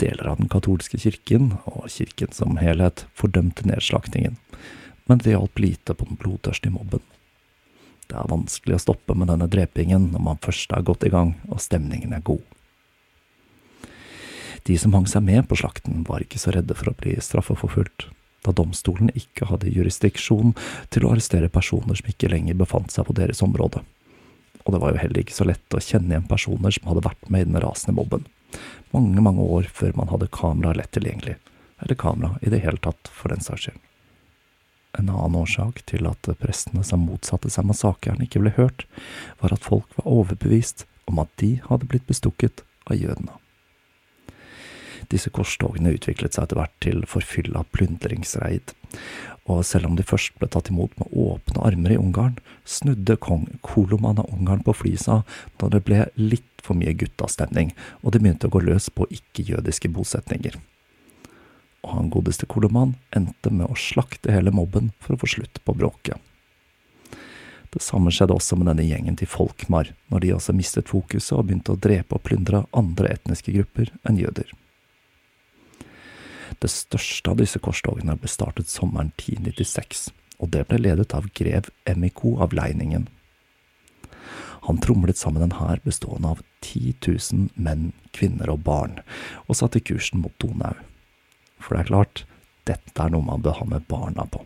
Deler 0.00 0.28
av 0.28 0.40
den 0.40 0.50
katolske 0.52 0.98
kirken, 1.00 1.54
og 1.64 1.88
kirken 1.92 2.32
som 2.34 2.58
helhet, 2.60 3.06
fordømte 3.16 3.66
nedslaktingen, 3.68 4.36
men 5.08 5.20
det 5.20 5.34
hjalp 5.34 5.60
lite 5.60 5.96
på 5.96 6.08
den 6.08 6.18
blodtørstige 6.20 6.74
mobben. 6.74 7.04
Det 8.08 8.16
er 8.20 8.28
vanskelig 8.28 8.76
å 8.76 8.82
stoppe 8.82 9.16
med 9.16 9.30
denne 9.32 9.48
drepingen 9.48 10.10
når 10.12 10.24
man 10.26 10.42
først 10.44 10.72
er 10.76 10.84
godt 10.84 11.06
i 11.08 11.12
gang 11.12 11.34
og 11.48 11.62
stemningen 11.64 12.12
er 12.12 12.24
god. 12.24 12.42
De 14.64 14.76
som 14.80 14.92
hang 14.96 15.06
seg 15.08 15.24
med 15.24 15.44
på 15.48 15.56
slakten, 15.60 16.04
var 16.08 16.24
ikke 16.24 16.40
så 16.40 16.52
redde 16.54 16.76
for 16.76 16.90
å 16.90 16.96
bli 16.96 17.16
straffeforfulgt, 17.20 18.08
da 18.44 18.52
domstolen 18.52 19.10
ikke 19.16 19.48
hadde 19.50 19.72
jurisdiksjon 19.72 20.54
til 20.94 21.06
å 21.06 21.14
arrestere 21.14 21.50
personer 21.52 21.98
som 21.98 22.10
ikke 22.10 22.30
lenger 22.32 22.58
befant 22.60 22.92
seg 22.92 23.08
på 23.08 23.16
deres 23.16 23.42
område. 23.44 23.82
Og 24.64 24.72
det 24.72 24.80
var 24.80 24.94
jo 24.94 25.02
heller 25.02 25.20
ikke 25.20 25.36
så 25.36 25.46
lett 25.48 25.76
å 25.76 25.82
kjenne 25.82 26.14
igjen 26.14 26.28
personer 26.28 26.74
som 26.74 26.88
hadde 26.90 27.04
vært 27.04 27.30
med 27.32 27.44
i 27.44 27.50
den 27.50 27.60
rasende 27.64 27.96
mobben, 27.98 28.28
mange, 28.94 29.20
mange 29.24 29.42
år 29.42 29.66
før 29.72 29.96
man 29.98 30.12
hadde 30.12 30.30
kamera 30.32 30.76
lett 30.78 30.92
tilgjengelig, 30.94 31.36
eller 31.82 31.98
kamera 31.98 32.38
i 32.40 32.52
det 32.52 32.62
hele 32.62 32.80
tatt, 32.80 33.10
for 33.10 33.34
den 33.34 33.42
saks 33.44 33.66
skyld. 33.66 33.80
En 34.94 35.10
annen 35.10 35.40
årsak 35.40 35.80
til 35.90 36.06
at 36.06 36.28
prestene 36.38 36.84
som 36.86 37.02
motsatte 37.02 37.50
seg 37.50 37.66
massakren, 37.66 38.22
ikke 38.22 38.44
ble 38.44 38.54
hørt, 38.54 38.86
var 39.40 39.56
at 39.56 39.66
folk 39.66 39.90
var 39.98 40.06
overbevist 40.20 40.86
om 41.10 41.18
at 41.22 41.32
de 41.42 41.56
hadde 41.66 41.88
blitt 41.90 42.06
bestukket 42.06 42.62
av 42.86 43.00
jødene. 43.00 43.34
Disse 45.14 45.30
korstogene 45.30 45.94
utviklet 45.94 46.34
seg 46.34 46.48
etter 46.48 46.58
hvert 46.58 46.74
til 46.82 47.04
forfylla 47.06 47.62
plyndringsreid, 47.74 48.74
og 49.50 49.60
selv 49.68 49.90
om 49.90 49.98
de 49.98 50.06
først 50.06 50.34
ble 50.40 50.48
tatt 50.50 50.70
imot 50.72 50.94
med 50.98 51.12
åpne 51.12 51.62
armer 51.68 51.94
i 51.94 51.98
Ungarn, 52.00 52.38
snudde 52.64 53.18
kong 53.22 53.46
Koloman 53.66 54.22
av 54.22 54.30
Ungarn 54.32 54.64
på 54.64 54.74
flisa 54.74 55.20
da 55.60 55.68
det 55.70 55.84
ble 55.86 56.06
litt 56.18 56.48
for 56.64 56.78
mye 56.80 56.96
guttastemning, 56.96 57.74
og 58.02 58.14
de 58.14 58.22
begynte 58.24 58.48
å 58.48 58.54
gå 58.54 58.64
løs 58.64 58.88
på 58.90 59.06
ikke-jødiske 59.12 59.92
bosetninger. 59.92 60.56
Og 61.84 61.92
han 61.92 62.08
godeste 62.10 62.48
Koloman 62.48 62.96
endte 63.14 63.52
med 63.52 63.68
å 63.68 63.76
slakte 63.76 64.32
hele 64.32 64.54
mobben 64.54 64.94
for 65.04 65.14
å 65.14 65.20
få 65.20 65.28
slutt 65.36 65.60
på 65.62 65.76
bråket. 65.76 66.16
Det 67.74 67.82
samme 67.82 68.12
skjedde 68.14 68.36
også 68.38 68.56
med 68.56 68.70
denne 68.70 68.86
gjengen 68.86 69.18
til 69.18 69.28
Folkmar, 69.28 69.90
når 70.08 70.24
de 70.24 70.34
også 70.36 70.54
mistet 70.56 70.88
fokuset 70.88 71.34
og 71.36 71.48
begynte 71.48 71.74
å 71.74 71.80
drepe 71.86 72.16
og 72.16 72.22
plyndre 72.24 72.64
andre 72.72 73.12
etniske 73.18 73.52
grupper 73.52 73.90
enn 74.06 74.20
jøder. 74.22 74.48
Det 76.62 76.70
største 76.70 77.32
av 77.32 77.40
disse 77.40 77.60
korstogene 77.62 78.16
ble 78.20 78.30
startet 78.30 78.70
sommeren 78.70 79.12
1096, 79.18 80.08
og 80.40 80.52
det 80.54 80.66
ble 80.70 80.80
ledet 80.82 81.14
av 81.16 81.28
grev 81.36 81.70
Emiko 81.88 82.36
av 82.42 82.54
Leiningen. 82.56 83.08
Han 84.64 84.80
tromlet 84.80 85.20
sammen 85.20 85.44
en 85.44 85.58
hær 85.58 85.82
bestående 85.84 86.30
av 86.32 86.40
10 86.64 86.94
000 87.04 87.50
menn, 87.60 87.90
kvinner 88.16 88.48
og 88.52 88.62
barn, 88.64 89.00
og 89.44 89.58
satte 89.58 89.82
kursen 89.84 90.22
mot 90.24 90.32
Donau. 90.40 90.78
For 91.60 91.76
det 91.76 91.84
er 91.84 91.90
klart, 91.90 92.24
dette 92.64 92.96
er 92.96 93.12
noe 93.12 93.26
man 93.26 93.44
bør 93.44 93.58
ha 93.60 93.66
med 93.68 93.84
barna 93.90 94.24
på. 94.24 94.40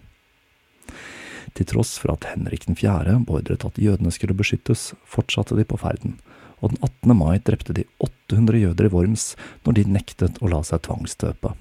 Til 1.54 1.68
tross 1.70 1.94
for 2.02 2.16
at 2.16 2.26
Henrik 2.32 2.66
4. 2.66 3.14
beordret 3.28 3.64
at 3.64 3.78
jødene 3.78 4.10
skulle 4.14 4.36
beskyttes, 4.36 4.92
fortsatte 5.06 5.56
de 5.58 5.64
på 5.64 5.78
ferden, 5.78 6.18
og 6.58 6.74
den 6.74 6.82
18. 6.82 7.14
mai 7.14 7.38
drepte 7.38 7.76
de 7.78 7.86
800 8.02 8.58
jøder 8.58 8.88
i 8.88 8.92
Worms 8.92 9.30
når 9.64 9.78
de 9.78 9.86
nektet 9.94 10.42
å 10.42 10.50
la 10.50 10.64
seg 10.66 10.82
tvangsstøpe. 10.86 11.54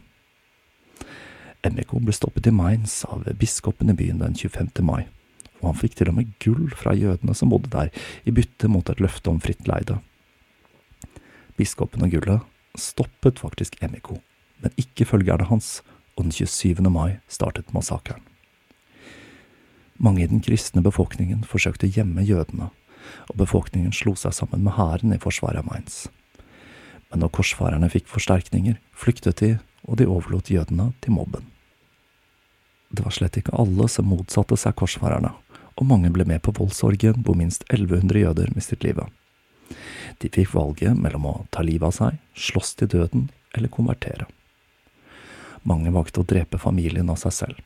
Emiko 1.66 2.00
ble 2.00 2.14
stoppet 2.14 2.48
i 2.48 2.54
Mainz 2.54 3.02
av 3.10 3.26
biskopen 3.40 3.90
i 3.90 3.96
byen 3.98 4.22
den 4.22 4.36
25. 4.38 4.84
mai, 4.86 5.08
og 5.62 5.72
han 5.72 5.80
fikk 5.80 5.98
til 5.98 6.12
og 6.12 6.20
med 6.20 6.36
gull 6.44 6.70
fra 6.78 6.94
jødene 6.94 7.34
som 7.36 7.50
bodde 7.52 7.72
der, 7.74 7.90
i 8.26 8.34
bytte 8.34 8.70
mot 8.70 8.90
et 8.90 9.02
løfte 9.02 9.32
om 9.32 9.42
fritt 9.42 9.68
leide. 9.70 10.00
Biskopen 11.58 12.06
og 12.06 12.14
gullet 12.14 12.46
stoppet 12.78 13.42
faktisk 13.42 13.80
Emiko, 13.82 14.20
men 14.62 14.74
ikke 14.78 15.08
følgerne 15.10 15.50
hans, 15.50 15.82
og 16.18 16.28
den 16.28 16.34
27. 16.34 16.82
mai 16.90 17.18
startet 17.30 17.74
massakren. 17.74 18.22
Mange 19.98 20.24
i 20.24 20.30
den 20.30 20.44
kristne 20.46 20.84
befolkningen 20.86 21.42
forsøkte 21.46 21.88
å 21.88 21.94
gjemme 21.96 22.26
jødene, 22.26 22.70
og 23.32 23.40
befolkningen 23.40 23.94
slo 23.96 24.14
seg 24.20 24.36
sammen 24.36 24.62
med 24.66 24.76
hæren 24.78 25.16
i 25.16 25.22
forsvaret 25.22 25.64
av 25.64 25.70
Mainz. 25.72 26.06
Men 27.10 27.24
når 27.24 27.34
korsfarerne 27.38 27.90
fikk 27.90 28.10
forsterkninger, 28.12 28.78
flyktet 28.94 29.42
de, 29.42 29.56
og 29.88 29.98
de 30.00 30.08
overlot 30.08 30.52
jødene 30.52 30.92
til 31.02 31.16
mobben. 31.16 31.46
Det 32.90 33.04
var 33.04 33.16
slett 33.16 33.38
ikke 33.40 33.56
alle 33.60 33.88
som 33.92 34.08
motsatte 34.08 34.58
seg 34.60 34.76
korsfarerne, 34.80 35.34
og 35.78 35.90
mange 35.90 36.12
ble 36.14 36.26
med 36.28 36.44
på 36.44 36.54
voldsorgen 36.56 37.24
hvor 37.24 37.36
minst 37.40 37.66
1100 37.70 38.22
jøder 38.24 38.54
mistet 38.56 38.86
livet. 38.86 39.08
De 40.24 40.32
fikk 40.32 40.54
valget 40.56 40.96
mellom 40.98 41.28
å 41.28 41.36
ta 41.52 41.64
livet 41.66 41.90
av 41.90 41.96
seg, 41.96 42.20
slåss 42.34 42.76
til 42.80 42.92
døden 42.96 43.28
eller 43.56 43.72
konvertere. 43.72 44.28
Mange 45.68 45.92
valgte 45.92 46.24
å 46.24 46.28
drepe 46.28 46.60
familien 46.62 47.10
av 47.12 47.20
seg 47.22 47.36
selv. 47.36 47.64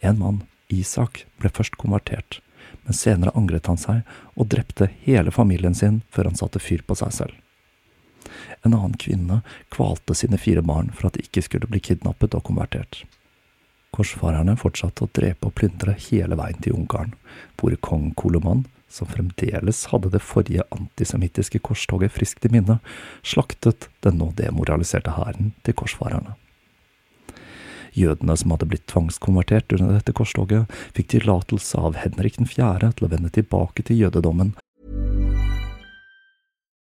En 0.00 0.18
mann, 0.20 0.42
Isak, 0.72 1.24
ble 1.40 1.50
først 1.52 1.76
konvertert, 1.80 2.38
men 2.84 2.96
senere 2.96 3.34
angret 3.36 3.66
han 3.68 3.80
seg 3.80 4.04
og 4.34 4.48
drepte 4.52 4.88
hele 5.04 5.34
familien 5.34 5.74
sin 5.74 6.02
før 6.14 6.30
han 6.30 6.38
satte 6.38 6.62
fyr 6.62 6.84
på 6.86 6.96
seg 6.98 7.12
selv. 7.16 7.43
En 8.62 8.72
annen 8.72 8.96
kvinne 9.00 9.42
kvalte 9.74 10.16
sine 10.16 10.38
fire 10.40 10.62
barn 10.62 10.90
for 10.94 11.08
at 11.08 11.18
de 11.18 11.24
ikke 11.26 11.44
skulle 11.46 11.70
bli 11.70 11.82
kidnappet 11.82 12.36
og 12.36 12.46
konvertert. 12.48 13.02
Korsfarerne 13.94 14.56
fortsatte 14.58 15.06
å 15.06 15.10
drepe 15.14 15.48
og 15.48 15.54
plyndre 15.58 15.94
hele 16.08 16.38
veien 16.38 16.62
til 16.62 16.74
Ungarn, 16.74 17.12
hvor 17.60 17.74
kong 17.84 18.10
Koloman, 18.18 18.64
som 18.90 19.10
fremdeles 19.10 19.84
hadde 19.90 20.10
det 20.14 20.22
forrige 20.22 20.64
antisemittiske 20.74 21.60
korstoget 21.66 22.14
friskt 22.14 22.46
i 22.46 22.50
minne, 22.54 22.80
slaktet 23.26 23.88
den 24.06 24.18
nå 24.22 24.32
demoraliserte 24.38 25.14
hæren 25.14 25.52
til 25.66 25.78
korsfarerne. 25.78 26.34
Jødene 27.94 28.34
som 28.38 28.50
hadde 28.50 28.66
blitt 28.70 28.88
tvangskonvertert 28.90 29.76
under 29.76 29.94
dette 29.94 30.14
korstoget, 30.16 30.70
fikk 30.96 31.12
tillatelse 31.14 31.78
av 31.78 31.98
Henrik 32.02 32.40
4. 32.42 32.90
til 32.90 33.06
å 33.06 33.10
vende 33.12 33.30
tilbake 33.34 33.86
til 33.86 34.02
jødedommen 34.02 34.56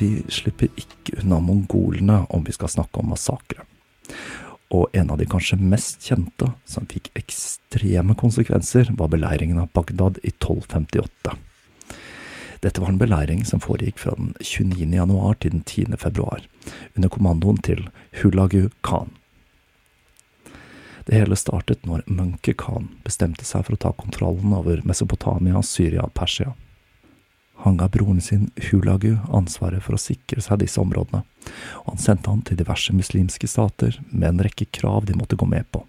Vi 0.00 0.22
slipper 0.32 0.70
ikke 0.80 1.20
unna 1.20 1.40
mongolene 1.44 2.22
om 2.32 2.44
vi 2.46 2.54
skal 2.56 2.72
snakke 2.72 3.02
om 3.02 3.10
massakre. 3.12 3.66
Og 4.70 4.88
en 4.96 5.10
av 5.10 5.18
de 5.18 5.26
kanskje 5.28 5.58
mest 5.60 6.06
kjente, 6.06 6.52
som 6.64 6.86
fikk 6.88 7.10
ekstreme 7.18 8.14
konsekvenser, 8.16 8.92
var 8.96 9.10
beleiringen 9.12 9.58
av 9.58 9.72
Bagdad 9.74 10.20
i 10.22 10.30
1258. 10.30 11.34
Dette 12.60 12.80
var 12.80 12.92
en 12.92 13.00
beleiring 13.00 13.44
som 13.48 13.60
foregikk 13.60 13.98
fra 13.98 14.14
den 14.16 14.34
29. 14.40 14.86
januar 14.94 15.36
til 15.40 15.56
den 15.56 15.64
10. 15.64 15.96
februar, 15.98 16.44
under 16.94 17.12
kommandoen 17.12 17.58
til 17.64 17.88
Hulagu 18.20 18.70
Khan. 18.86 19.12
Det 21.08 21.16
hele 21.18 21.36
startet 21.40 21.86
når 21.88 22.04
Munke 22.06 22.54
Khan 22.54 22.92
bestemte 23.02 23.44
seg 23.48 23.64
for 23.66 23.74
å 23.74 23.84
ta 23.84 23.94
kontrollen 23.96 24.52
over 24.54 24.84
Mesopotamia, 24.86 25.64
Syria 25.66 26.04
og 26.06 26.14
Persia. 26.14 26.52
Han 27.62 27.76
ga 27.76 27.88
broren 27.92 28.20
sin 28.24 28.50
Hulagu 28.70 29.18
ansvaret 29.28 29.84
for 29.84 29.96
å 29.96 30.00
sikre 30.00 30.40
seg 30.40 30.62
disse 30.62 30.80
områdene, 30.80 31.20
og 31.84 31.88
han 31.92 32.00
sendte 32.00 32.32
han 32.32 32.40
til 32.46 32.56
diverse 32.56 32.94
muslimske 32.96 33.48
stater 33.50 33.98
med 34.08 34.28
en 34.30 34.44
rekke 34.46 34.64
krav 34.72 35.04
de 35.08 35.16
måtte 35.18 35.36
gå 35.36 35.48
med 35.48 35.68
på. 35.68 35.82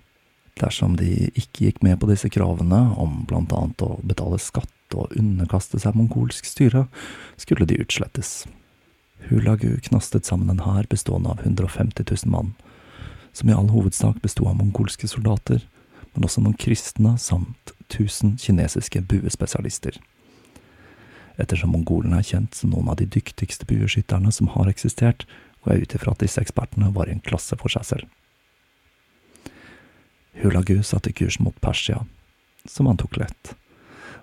Dersom 0.60 0.98
de 1.00 1.30
ikke 1.32 1.70
gikk 1.70 1.80
med 1.86 2.02
på 2.02 2.10
disse 2.12 2.30
kravene, 2.30 2.82
om 3.00 3.24
blant 3.30 3.54
annet 3.56 3.86
å 3.86 4.02
betale 4.04 4.40
skatt 4.42 4.98
og 5.00 5.16
underkaste 5.16 5.80
seg 5.80 5.96
mongolsk 5.96 6.46
styre, 6.50 6.86
skulle 7.40 7.66
de 7.70 7.80
utslettes. 7.80 8.44
Hulagu 9.30 9.78
knastet 9.88 10.28
sammen 10.28 10.52
en 10.52 10.66
hær 10.66 10.90
bestående 10.92 11.32
av 11.32 11.46
150 11.46 12.04
000 12.04 12.32
mann, 12.34 12.54
som 13.32 13.50
i 13.50 13.56
all 13.56 13.72
hovedsak 13.72 14.20
besto 14.22 14.50
av 14.50 14.60
mongolske 14.60 15.08
soldater, 15.08 15.64
men 16.12 16.28
også 16.28 16.44
noen 16.44 16.58
kristne 16.60 17.16
samt 17.22 17.72
1000 17.88 18.36
kinesiske 18.44 19.06
buespesialister. 19.08 19.96
Ettersom 21.40 21.72
mongolene 21.76 22.20
er 22.20 22.28
kjent 22.28 22.58
som 22.58 22.74
noen 22.74 22.90
av 22.92 22.98
de 23.00 23.08
dyktigste 23.08 23.68
bueskytterne 23.70 24.32
som 24.36 24.52
har 24.56 24.72
eksistert, 24.72 25.28
går 25.62 25.76
jeg 25.76 25.86
ut 25.86 25.96
ifra 25.96 26.16
at 26.16 26.24
disse 26.24 26.42
ekspertene 26.42 26.92
var 26.96 27.10
i 27.10 27.16
en 27.16 27.24
klasse 27.24 27.58
for 27.60 27.72
seg 27.72 27.88
selv. 27.88 28.10
Hulagu 30.42 30.80
satte 30.84 31.14
kurs 31.14 31.40
mot 31.40 31.58
Persia, 31.62 32.06
som 32.66 32.88
han 32.90 33.00
tok 33.00 33.20
lett, 33.22 33.54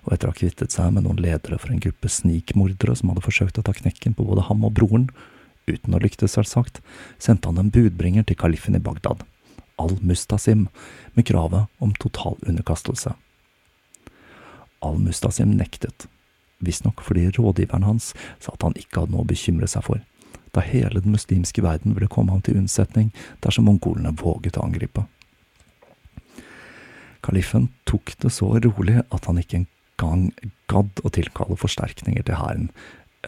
og 0.03 0.13
etter 0.13 0.29
å 0.29 0.33
ha 0.33 0.37
kvittet 0.37 0.73
seg 0.73 0.93
med 0.95 1.05
noen 1.05 1.21
ledere 1.21 1.59
for 1.61 1.71
en 1.71 1.81
gruppe 1.83 2.11
snikmordere 2.11 2.95
som 2.97 3.11
hadde 3.11 3.23
forsøkt 3.23 3.59
å 3.61 3.65
ta 3.65 3.75
knekken 3.75 4.15
på 4.17 4.25
både 4.27 4.47
ham 4.49 4.65
og 4.67 4.75
broren, 4.79 5.09
uten 5.69 5.95
å 5.95 6.01
lyktes 6.01 6.33
selvsagt, 6.35 6.81
sendte 7.21 7.51
han 7.51 7.61
en 7.61 7.73
budbringer 7.73 8.25
til 8.25 8.39
kalifen 8.39 8.75
i 8.75 8.83
Bagdad, 8.83 9.23
al-Mustasim, 9.79 10.67
med 11.15 11.27
kravet 11.29 11.69
om 11.83 11.93
total 12.01 12.39
underkastelse. 12.41 13.13
Al-Mustasim 14.83 15.53
nektet, 15.59 16.07
visstnok 16.65 17.01
fordi 17.05 17.29
rådgiveren 17.35 17.87
hans 17.87 18.13
sa 18.39 18.53
at 18.53 18.65
han 18.65 18.77
ikke 18.79 19.03
hadde 19.03 19.15
noe 19.15 19.25
å 19.25 19.29
bekymre 19.29 19.69
seg 19.69 19.85
for, 19.87 20.01
da 20.55 20.63
hele 20.65 21.01
den 21.03 21.13
muslimske 21.13 21.63
verden 21.63 21.95
ville 21.95 22.09
komme 22.11 22.33
ham 22.33 22.43
til 22.45 22.57
unnsetning 22.59 23.11
dersom 23.45 23.69
mongolene 23.69 24.15
våget 24.17 24.57
å 24.57 24.65
angripe. 24.65 25.05
Kalifen 27.25 27.67
tok 27.89 28.15
det 28.23 28.31
så 28.33 28.51
rolig 28.63 29.01
at 29.01 29.27
han 29.27 29.41
ikke 29.41 29.63
engang 29.63 30.29
gadd 30.71 31.03
å 31.03 31.11
tilkalle 31.13 31.59
forsterkninger 31.59 32.23
til 32.25 32.39
hæren, 32.39 32.69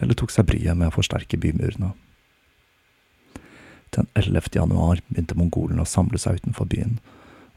eller 0.00 0.16
tok 0.16 0.32
seg 0.32 0.48
bryet 0.48 0.78
med 0.78 0.88
å 0.88 0.96
forsterke 0.96 1.38
bymurene. 1.40 1.92
Den 3.92 4.08
11. 4.16 4.54
januar 4.56 5.02
begynte 5.10 5.36
mongolene 5.36 5.84
å 5.84 5.88
samle 5.88 6.18
seg 6.18 6.40
utenfor 6.40 6.70
byen, 6.72 6.96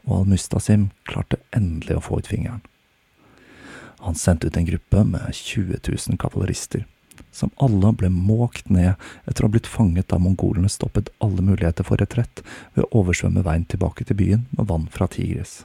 og 0.04 0.20
al-Mustasim 0.20 0.90
klarte 1.08 1.40
endelig 1.56 1.96
å 1.96 2.04
få 2.04 2.20
ut 2.20 2.28
fingeren. 2.28 2.60
Han 4.04 4.14
sendte 4.14 4.46
ut 4.46 4.56
en 4.56 4.68
gruppe 4.68 5.04
med 5.04 5.34
20 5.34 5.78
000 6.08 6.18
kavalerister, 6.18 6.84
som 7.32 7.50
alle 7.56 7.92
ble 7.92 8.10
måkt 8.12 8.68
ned 8.68 8.94
etter 9.24 9.44
å 9.44 9.48
ha 9.48 9.54
blitt 9.54 9.70
fanget 9.70 10.08
da 10.12 10.18
mongolene 10.20 10.68
stoppet 10.72 11.08
alle 11.24 11.44
muligheter 11.44 11.86
for 11.86 12.00
retrett 12.00 12.42
ved 12.74 12.84
å 12.84 13.02
oversvømme 13.02 13.44
veien 13.46 13.64
tilbake 13.64 14.04
til 14.04 14.18
byen 14.20 14.44
med 14.56 14.68
vann 14.72 14.90
fra 14.92 15.08
Tigris. 15.08 15.64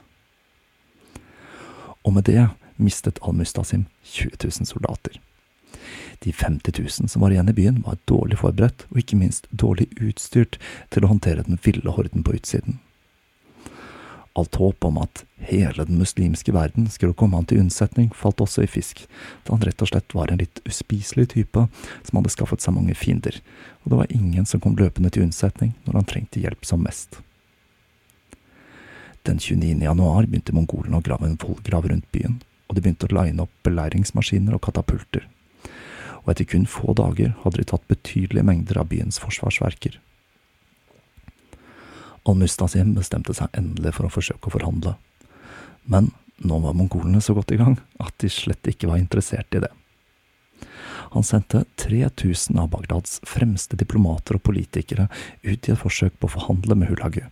Og 2.02 2.16
med 2.16 2.26
det 2.26 2.48
mistet 2.82 3.20
al-Mustasim 3.22 3.86
20 4.02 4.40
000 4.42 4.66
soldater. 4.66 5.20
De 6.22 6.32
50 6.32 6.72
000 6.78 7.10
som 7.10 7.22
var 7.22 7.34
igjen 7.34 7.50
i 7.50 7.56
byen, 7.56 7.82
var 7.86 7.98
dårlig 8.06 8.38
forberedt 8.38 8.86
og 8.90 9.02
ikke 9.02 9.18
minst 9.18 9.48
dårlig 9.50 9.88
utstyrt 9.98 10.58
til 10.94 11.04
å 11.04 11.10
håndtere 11.10 11.44
den 11.46 11.60
ville 11.62 11.94
horden 11.94 12.24
på 12.26 12.36
utsiden. 12.38 12.78
Alt 14.38 14.56
håp 14.56 14.84
om 14.88 14.96
at 15.02 15.24
hele 15.44 15.84
den 15.84 15.98
muslimske 16.00 16.54
verden 16.56 16.86
skulle 16.90 17.16
komme 17.18 17.36
han 17.36 17.48
til 17.48 17.60
unnsetning, 17.60 18.08
falt 18.16 18.40
også 18.40 18.64
i 18.64 18.70
fisk, 18.70 19.04
da 19.44 19.52
han 19.52 19.64
rett 19.66 19.82
og 19.84 19.90
slett 19.90 20.14
var 20.16 20.32
en 20.32 20.40
litt 20.40 20.62
uspiselig 20.68 21.28
type 21.34 21.66
som 22.06 22.18
hadde 22.18 22.32
skaffet 22.32 22.64
seg 22.64 22.76
mange 22.76 22.96
fiender, 22.96 23.36
og 23.82 23.92
det 23.92 23.98
var 23.98 24.14
ingen 24.14 24.48
som 24.48 24.62
kom 24.62 24.78
løpende 24.78 25.12
til 25.12 25.26
unnsetning 25.26 25.74
når 25.84 26.00
han 26.00 26.08
trengte 26.08 26.40
hjelp 26.40 26.64
som 26.64 26.80
mest. 26.86 27.20
Den 29.28 29.38
29. 29.38 29.76
januar 29.84 30.26
begynte 30.26 30.54
mongolene 30.56 30.98
å 30.98 31.04
grave 31.04 31.28
en 31.28 31.36
vollgrav 31.38 31.90
rundt 31.90 32.08
byen, 32.14 32.40
og 32.66 32.74
de 32.74 32.82
begynte 32.82 33.10
å 33.10 33.14
line 33.14 33.44
opp 33.44 33.52
beleiringsmaskiner 33.68 34.56
og 34.56 34.64
katapulter. 34.64 35.28
Og 36.22 36.32
etter 36.32 36.48
kun 36.48 36.64
få 36.70 36.94
dager 36.98 37.34
hadde 37.42 37.60
de 37.60 37.68
tatt 37.68 37.84
betydelige 37.90 38.46
mengder 38.46 38.80
av 38.80 38.88
byens 38.90 39.20
forsvarsverker. 39.22 40.00
Al-Mustasim 42.28 42.94
bestemte 42.94 43.34
seg 43.34 43.50
endelig 43.58 43.96
for 43.96 44.06
å 44.06 44.12
forsøke 44.12 44.48
å 44.48 44.54
forhandle, 44.54 44.96
men 45.90 46.12
nå 46.42 46.58
var 46.62 46.76
mongolene 46.78 47.20
så 47.22 47.34
godt 47.34 47.54
i 47.54 47.58
gang 47.60 47.76
at 48.02 48.14
de 48.22 48.30
slett 48.30 48.66
ikke 48.70 48.90
var 48.90 49.00
interessert 49.02 49.54
i 49.54 49.62
det. 49.62 49.70
Han 51.12 51.26
sendte 51.26 51.64
3000 51.76 52.58
av 52.58 52.70
Bagdads 52.72 53.20
fremste 53.28 53.76
diplomater 53.76 54.38
og 54.38 54.44
politikere 54.48 55.08
ut 55.42 55.68
i 55.68 55.74
et 55.74 55.78
forsøk 55.78 56.14
på 56.18 56.30
å 56.30 56.34
forhandle 56.38 56.78
med 56.78 56.88
Hulagu. 56.88 57.24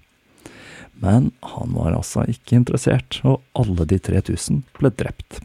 Men 1.01 1.31
han 1.55 1.73
var 1.73 1.95
altså 1.97 2.27
ikke 2.29 2.59
interessert, 2.59 3.23
og 3.25 3.41
alle 3.57 3.87
de 3.89 3.97
3000 3.97 4.61
ble 4.77 4.91
drept. 4.93 5.41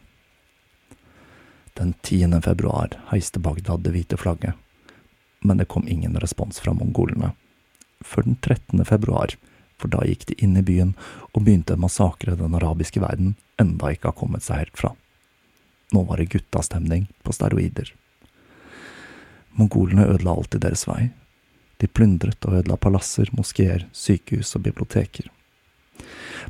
Den 1.80 1.94
10. 2.04 2.42
februar 2.44 2.98
heiste 3.14 3.40
Bagdad 3.40 3.86
det 3.86 3.94
hvite 3.96 4.20
flagget, 4.20 4.60
men 5.40 5.62
det 5.62 5.70
kom 5.72 5.88
ingen 5.88 6.20
respons 6.20 6.60
fra 6.60 6.76
mongolene. 6.76 7.32
Før 8.04 8.28
den 8.28 8.38
13. 8.42 8.84
februar, 8.86 9.36
for 9.80 9.92
da 9.92 10.04
gikk 10.08 10.26
de 10.30 10.38
inn 10.44 10.56
i 10.58 10.64
byen 10.66 10.94
og 11.34 11.44
begynte 11.44 11.76
en 11.76 11.84
massakre 11.84 12.38
den 12.40 12.56
arabiske 12.58 13.02
verden 13.04 13.36
enda 13.62 13.92
ikke 13.92 14.12
har 14.12 14.20
kommet 14.20 14.46
seg 14.46 14.64
helt 14.64 14.80
fra. 14.80 14.94
Nå 15.94 16.04
var 16.10 16.20
det 16.20 16.32
guttastemning 16.34 17.08
på 17.24 17.36
steroider. 17.36 17.92
Mongolene 19.56 20.08
ødela 20.12 20.34
alt 20.36 20.58
i 20.58 20.64
deres 20.64 20.84
vei. 20.90 21.12
De 21.80 21.88
plyndret 21.88 22.44
og 22.48 22.60
ødela 22.60 22.78
palasser, 22.80 23.30
moskeer, 23.36 23.86
sykehus 23.96 24.56
og 24.58 24.66
biblioteker. 24.68 25.30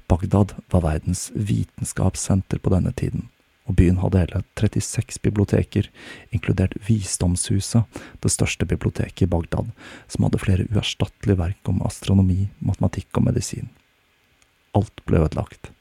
Bagdad 0.10 0.56
var 0.74 0.86
verdens 0.86 1.28
vitenskapssenter 1.36 2.62
på 2.62 2.74
denne 2.74 2.94
tiden, 2.98 3.28
og 3.66 3.78
byen 3.80 4.00
hadde 4.02 4.22
hele 4.22 4.42
36 4.60 5.22
biblioteker, 5.26 5.90
inkludert 6.36 6.76
Visdomshuset, 6.86 7.86
det 8.22 8.32
største 8.34 8.68
biblioteket 8.70 9.26
i 9.26 9.30
Bagdad, 9.30 9.72
som 10.08 10.28
hadde 10.28 10.42
flere 10.42 10.68
uerstattelige 10.70 11.40
verk 11.40 11.72
om 11.72 11.82
astronomi, 11.86 12.50
matematikk 12.60 13.10
og 13.18 13.28
medisin. 13.30 13.72
Alt 14.78 15.02
ble 15.10 15.24
ødelagt. 15.26 15.72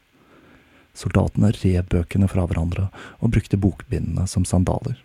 Soldatene 0.95 1.51
rev 1.59 1.89
bøkene 1.91 2.29
fra 2.31 2.47
hverandre 2.47 2.89
og 3.19 3.35
brukte 3.35 3.59
bokbindene 3.61 4.29
som 4.31 4.47
sandaler. 4.49 4.97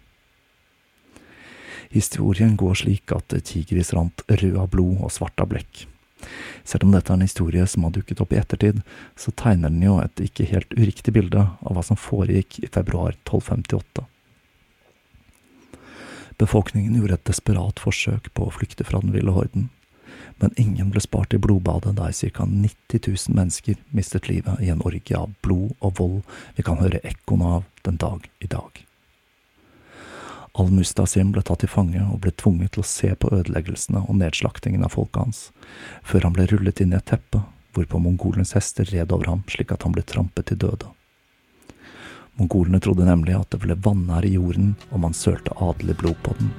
Historien 1.89 2.53
går 2.59 2.83
slik 2.83 3.11
at 3.15 3.33
Tigris 3.49 3.95
rant 3.97 4.21
rød 4.29 4.59
av 4.61 4.69
blod 4.69 4.99
og 5.01 5.11
svart 5.11 5.41
av 5.41 5.49
blekk. 5.49 5.87
Selv 6.63 6.85
om 6.85 6.93
dette 6.93 7.11
er 7.11 7.17
en 7.19 7.25
historie 7.25 7.65
som 7.67 7.85
har 7.85 7.95
dukket 7.95 8.21
opp 8.23 8.33
i 8.33 8.39
ettertid, 8.41 8.81
så 9.19 9.33
tegner 9.39 9.71
den 9.73 9.83
jo 9.85 9.97
et 10.03 10.21
ikke 10.23 10.47
helt 10.51 10.73
uriktig 10.77 11.15
bilde 11.15 11.47
av 11.47 11.75
hva 11.75 11.83
som 11.85 11.99
foregikk 11.99 12.61
i 12.63 12.71
februar 12.71 13.15
1258. 13.23 14.05
Befolkningen 16.39 16.95
gjorde 16.95 17.17
et 17.19 17.27
desperat 17.27 17.81
forsøk 17.83 18.31
på 18.33 18.47
å 18.47 18.55
flykte 18.55 18.85
fra 18.87 19.01
den 19.03 19.11
ville 19.15 19.33
horden, 19.35 19.67
men 20.39 20.55
ingen 20.55 20.91
ble 20.93 21.01
spart 21.03 21.33
i 21.35 21.39
blodbadet 21.41 21.97
da 21.97 22.07
ca. 22.11 22.45
90 22.47 23.01
000 23.07 23.35
mennesker 23.35 23.79
mistet 23.95 24.29
livet 24.31 24.61
i 24.63 24.71
en 24.71 24.83
orgie 24.87 25.17
av 25.19 25.33
blod 25.43 25.75
og 25.79 25.97
vold 25.99 26.21
vi 26.55 26.63
kan 26.63 26.79
høre 26.79 27.03
ekkoene 27.03 27.57
av 27.59 27.67
den 27.83 27.99
dag 27.99 28.29
i 28.39 28.47
dag. 28.47 28.85
Al-Mustasim 30.59 31.31
ble 31.31 31.43
tatt 31.45 31.61
til 31.63 31.71
fange 31.71 32.01
og 32.03 32.19
ble 32.23 32.33
tvunget 32.35 32.73
til 32.75 32.83
å 32.83 32.89
se 32.89 33.13
på 33.15 33.31
ødeleggelsene 33.31 34.01
og 34.05 34.17
nedslaktingen 34.19 34.83
av 34.83 34.95
folket 34.97 35.21
hans, 35.23 35.41
før 36.03 36.27
han 36.27 36.35
ble 36.35 36.49
rullet 36.51 36.81
inn 36.83 36.91
i 36.91 36.99
et 36.99 37.07
teppe, 37.07 37.43
hvorpå 37.75 38.01
mongolenes 38.03 38.55
hester 38.57 38.89
red 38.91 39.13
over 39.15 39.31
ham 39.31 39.45
slik 39.47 39.71
at 39.71 39.85
han 39.87 39.95
ble 39.95 40.03
trampet 40.03 40.51
til 40.51 40.59
døde. 40.65 40.91
Mongolene 42.39 42.79
trodde 42.83 43.07
nemlig 43.07 43.35
at 43.35 43.49
det 43.51 43.59
ble 43.63 43.75
vanære 43.75 44.29
i 44.29 44.35
jorden 44.37 44.75
om 44.95 45.03
man 45.03 45.15
sølte 45.15 45.55
adelig 45.59 45.97
blod 45.99 46.19
på 46.23 46.35
den. 46.39 46.51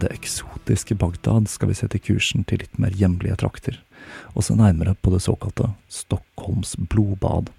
Det 0.00 0.12
eksotiske 0.14 0.94
Bagdad 0.94 1.48
skal 1.48 1.70
vi 1.70 1.78
sette 1.78 2.00
kursen 2.02 2.44
til 2.48 2.62
litt 2.62 2.78
mer 2.80 2.94
hjemlige 2.96 3.36
trakter, 3.42 3.78
og 4.34 4.44
se 4.46 4.56
nærmere 4.56 4.96
på 4.98 5.12
det 5.12 5.22
såkalte 5.24 5.72
Stockholms 5.92 6.76
blodbad, 6.90 7.50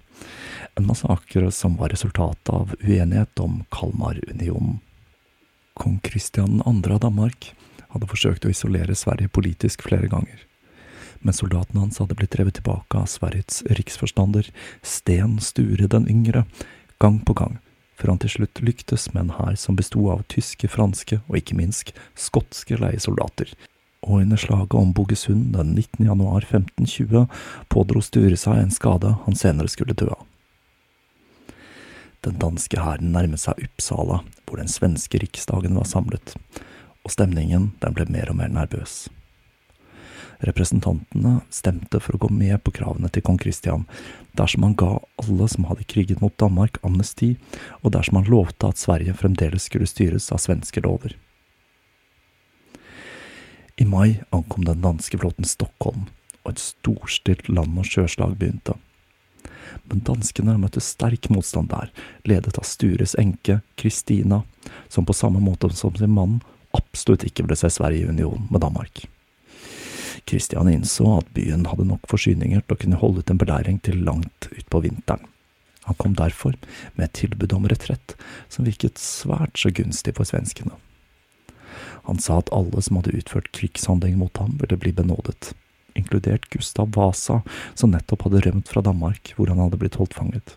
en 0.78 0.86
massakre 0.88 1.50
som 1.54 1.76
var 1.80 1.92
resultatet 1.94 2.52
av 2.52 2.74
uenighet 2.80 3.42
om 3.42 3.62
Kalmarunionen. 3.74 4.80
Kong 5.74 5.98
Kristian 6.04 6.60
2. 6.60 6.92
av 6.92 7.00
Danmark 7.06 7.52
hadde 7.94 8.08
forsøkt 8.10 8.44
å 8.44 8.52
isolere 8.52 8.96
Sverige 8.98 9.32
politisk 9.32 9.84
flere 9.86 10.10
ganger, 10.12 10.44
men 11.22 11.36
soldatene 11.36 11.84
hans 11.86 12.00
hadde 12.02 12.16
blitt 12.18 12.34
drevet 12.34 12.58
tilbake 12.58 12.98
av 12.98 13.08
Sveriges 13.10 13.62
riksforstander 13.70 14.48
Sten 14.82 15.38
Sture 15.40 15.88
den 15.88 16.08
yngre, 16.10 16.44
gang 17.00 17.20
på 17.24 17.36
gang, 17.38 17.58
før 17.98 18.14
han 18.14 18.22
til 18.22 18.34
slutt 18.36 18.62
lyktes 18.64 19.08
med 19.12 19.26
en 19.26 19.34
hær 19.38 19.58
som 19.60 19.76
besto 19.78 20.08
av 20.12 20.24
tyske, 20.32 20.70
franske 20.70 21.20
og 21.26 21.38
ikke 21.38 21.58
minst 21.58 21.92
skotske 22.18 22.78
leiesoldater. 22.80 23.52
Og 24.02 24.24
under 24.24 24.40
slaget 24.40 24.74
om 24.74 24.90
Bogesund 24.96 25.52
den 25.54 25.76
19. 25.76 26.06
januar 26.08 26.42
1520 26.48 27.28
pådro 27.70 28.02
Sture 28.02 28.36
seg 28.40 28.58
en 28.58 28.74
skade 28.74 29.14
han 29.26 29.38
senere 29.38 29.70
skulle 29.70 29.94
dø 29.94 30.10
av. 30.10 30.26
Den 32.22 32.38
danske 32.38 32.78
hæren 32.78 33.10
nærmet 33.14 33.42
seg 33.42 33.58
Uppsala, 33.64 34.20
hvor 34.46 34.60
den 34.60 34.70
svenske 34.70 35.18
riksdagen 35.18 35.74
var 35.78 35.88
samlet, 35.90 36.36
og 37.02 37.10
stemningen 37.10 37.72
den 37.82 37.96
ble 37.96 38.06
mer 38.14 38.30
og 38.30 38.38
mer 38.38 38.52
nervøs. 38.52 39.08
Representantene 40.42 41.36
stemte 41.54 42.00
for 42.02 42.16
å 42.16 42.24
gå 42.24 42.28
med 42.34 42.58
på 42.64 42.72
kravene 42.74 43.10
til 43.12 43.22
kong 43.22 43.38
Kristian 43.38 43.84
dersom 44.38 44.64
han 44.66 44.74
ga 44.78 44.96
alle 45.22 45.46
som 45.50 45.68
hadde 45.68 45.86
kriget 45.86 46.22
mot 46.22 46.34
Danmark, 46.40 46.80
amnesti, 46.82 47.36
og 47.82 47.92
dersom 47.94 48.18
han 48.18 48.30
lovte 48.32 48.72
at 48.72 48.80
Sverige 48.80 49.14
fremdeles 49.14 49.68
skulle 49.68 49.86
styres 49.86 50.30
av 50.34 50.42
svenske 50.42 50.82
lover. 50.82 51.14
I 53.76 53.86
mai 53.86 54.22
ankom 54.30 54.66
den 54.66 54.82
danske 54.82 55.20
flåten 55.20 55.46
Stockholm, 55.48 56.08
og 56.42 56.54
et 56.54 56.64
storstilt 56.64 57.48
land- 57.48 57.78
og 57.78 57.86
sjøslag 57.86 58.34
begynte. 58.40 58.74
Men 59.88 60.02
danskene 60.04 60.58
møtte 60.60 60.82
sterk 60.82 61.30
motstand 61.32 61.70
der, 61.70 61.92
ledet 62.28 62.58
av 62.58 62.66
Stures 62.68 63.14
enke, 63.20 63.60
Kristina, 63.78 64.42
som 64.88 65.06
på 65.06 65.16
samme 65.16 65.40
måte 65.40 65.70
som 65.76 65.94
sin 65.96 66.12
mann 66.12 66.40
absolutt 66.76 67.24
ikke 67.28 67.46
ville 67.46 67.58
se 67.58 67.70
Sverige 67.70 68.04
i 68.06 68.10
union 68.10 68.48
med 68.50 68.64
Danmark. 68.64 69.06
Kristian 70.28 70.70
innså 70.70 71.18
at 71.18 71.30
byen 71.36 71.66
hadde 71.70 71.88
nok 71.88 72.06
forsyninger 72.10 72.62
til 72.62 72.76
å 72.76 72.80
kunne 72.84 73.00
holde 73.00 73.22
ut 73.22 73.32
en 73.32 73.40
belæring 73.40 73.80
til 73.84 74.02
langt 74.06 74.48
utpå 74.52 74.82
vinteren. 74.86 75.26
Han 75.88 75.98
kom 75.98 76.14
derfor 76.14 76.54
med 76.94 77.08
et 77.08 77.16
tilbud 77.18 77.52
om 77.56 77.66
retrett 77.70 78.14
som 78.52 78.66
virket 78.68 79.02
svært 79.02 79.58
så 79.58 79.72
gunstig 79.74 80.14
for 80.18 80.28
svenskene. 80.28 80.76
Han 82.06 82.18
sa 82.22 82.38
at 82.38 82.52
alle 82.54 82.82
som 82.82 82.98
hadde 82.98 83.16
utført 83.18 83.50
krigshandling 83.54 84.16
mot 84.20 84.36
ham, 84.38 84.56
ville 84.62 84.78
bli 84.78 84.92
benådet, 84.94 85.52
inkludert 85.98 86.48
Gustav 86.54 86.94
Vasa, 86.96 87.40
som 87.74 87.94
nettopp 87.94 88.26
hadde 88.26 88.42
rømt 88.46 88.70
fra 88.70 88.82
Danmark, 88.84 89.34
hvor 89.36 89.50
han 89.50 89.62
hadde 89.62 89.78
blitt 89.80 89.98
holdt 90.00 90.16
fanget. 90.18 90.56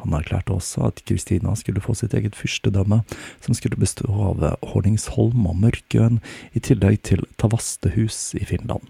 Han 0.00 0.16
erklærte 0.16 0.54
også 0.54 0.86
at 0.88 1.02
Kristina 1.04 1.52
skulle 1.58 1.82
få 1.84 1.94
sitt 1.98 2.14
eget 2.16 2.36
fyrstedømme, 2.38 3.02
som 3.44 3.56
skulle 3.56 3.80
bestå 3.80 4.08
av 4.08 4.42
Horningsholm 4.72 5.46
og 5.46 5.58
Mørkøen, 5.60 6.20
i 6.56 6.62
tillegg 6.64 7.02
til 7.10 7.26
Tavastehus 7.40 8.32
i 8.38 8.44
Finland. 8.48 8.86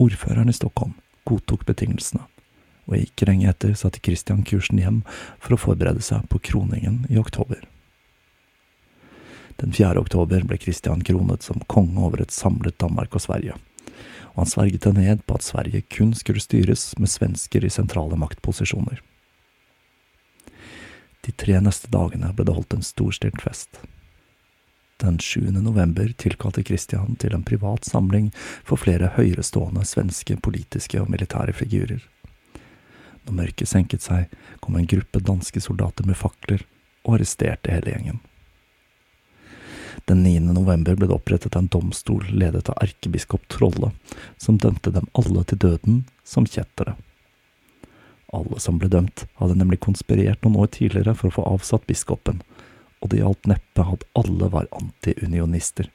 Ordføreren 0.00 0.48
i 0.48 0.56
Stockholm 0.56 0.94
godtok 1.28 1.66
betingelsene, 1.68 2.22
og 2.88 2.96
ikke 2.96 3.28
lenge 3.28 3.50
etter 3.50 3.74
satte 3.76 4.00
Kristian 4.02 4.40
kursen 4.48 4.80
hjem 4.80 5.02
for 5.38 5.54
å 5.54 5.60
forberede 5.60 6.02
seg 6.04 6.24
på 6.32 6.40
kroningen 6.50 7.04
i 7.12 7.20
oktober. 7.20 7.60
Den 9.60 9.74
4. 9.76 10.00
oktober 10.00 10.46
ble 10.48 10.56
Kristian 10.56 11.04
kronet 11.04 11.44
som 11.44 11.60
konge 11.68 12.00
over 12.00 12.22
et 12.24 12.32
samlet 12.32 12.78
Danmark 12.80 13.12
og 13.12 13.26
Sverige, 13.26 13.58
og 14.32 14.46
han 14.46 14.48
sverget 14.48 14.86
det 14.86 14.94
ned 14.96 15.22
på 15.28 15.36
at 15.36 15.44
Sverige 15.44 15.84
kun 15.92 16.14
skulle 16.16 16.40
styres 16.40 16.94
med 16.96 17.12
svensker 17.12 17.66
i 17.66 17.72
sentrale 17.72 18.16
maktposisjoner. 18.16 19.02
De 21.26 21.32
tre 21.32 21.60
neste 21.60 21.90
dagene 21.92 22.32
ble 22.32 22.46
det 22.48 22.54
holdt 22.56 22.76
en 22.76 22.86
storstilt 22.86 23.42
fest. 23.44 23.80
Den 25.00 25.18
7. 25.18 25.50
november 25.64 26.12
tilkalte 26.20 26.62
Kristian 26.62 27.16
til 27.20 27.32
en 27.32 27.44
privat 27.44 27.86
samling 27.88 28.28
for 28.68 28.80
flere 28.80 29.12
høyerestående 29.16 29.84
svenske 29.88 30.36
politiske 30.44 31.00
og 31.00 31.08
militære 31.12 31.54
figurer. 31.56 32.02
Når 33.24 33.36
mørket 33.36 33.68
senket 33.68 34.04
seg, 34.04 34.28
kom 34.60 34.76
en 34.76 34.88
gruppe 34.88 35.22
danske 35.24 35.60
soldater 35.64 36.08
med 36.08 36.20
fakler 36.20 36.66
og 37.04 37.16
arresterte 37.16 37.72
hele 37.72 37.94
gjengen. 37.94 38.20
Den 40.08 40.22
9. 40.24 40.52
november 40.52 40.96
ble 40.96 41.08
det 41.08 41.16
opprettet 41.16 41.56
en 41.56 41.68
domstol 41.72 42.24
ledet 42.32 42.68
av 42.72 42.80
erkebiskop 42.84 43.48
Trolle, 43.52 43.92
som 44.36 44.58
dømte 44.60 44.92
dem 44.94 45.08
alle 45.16 45.44
til 45.48 45.60
døden 45.64 46.02
som 46.24 46.48
kjettere. 46.48 46.96
Alle 48.36 48.60
som 48.62 48.78
ble 48.78 48.90
dømt, 48.90 49.24
hadde 49.40 49.58
nemlig 49.58 49.80
konspirert 49.82 50.44
noen 50.44 50.60
år 50.62 50.70
tidligere 50.76 51.16
for 51.18 51.30
å 51.30 51.36
få 51.38 51.46
avsatt 51.56 51.86
biskopen, 51.90 52.42
og 53.00 53.10
det 53.10 53.22
gjaldt 53.22 53.48
neppe 53.50 53.86
at 53.94 54.04
alle 54.18 54.50
var 54.52 54.68
antiunionister. 54.76 55.90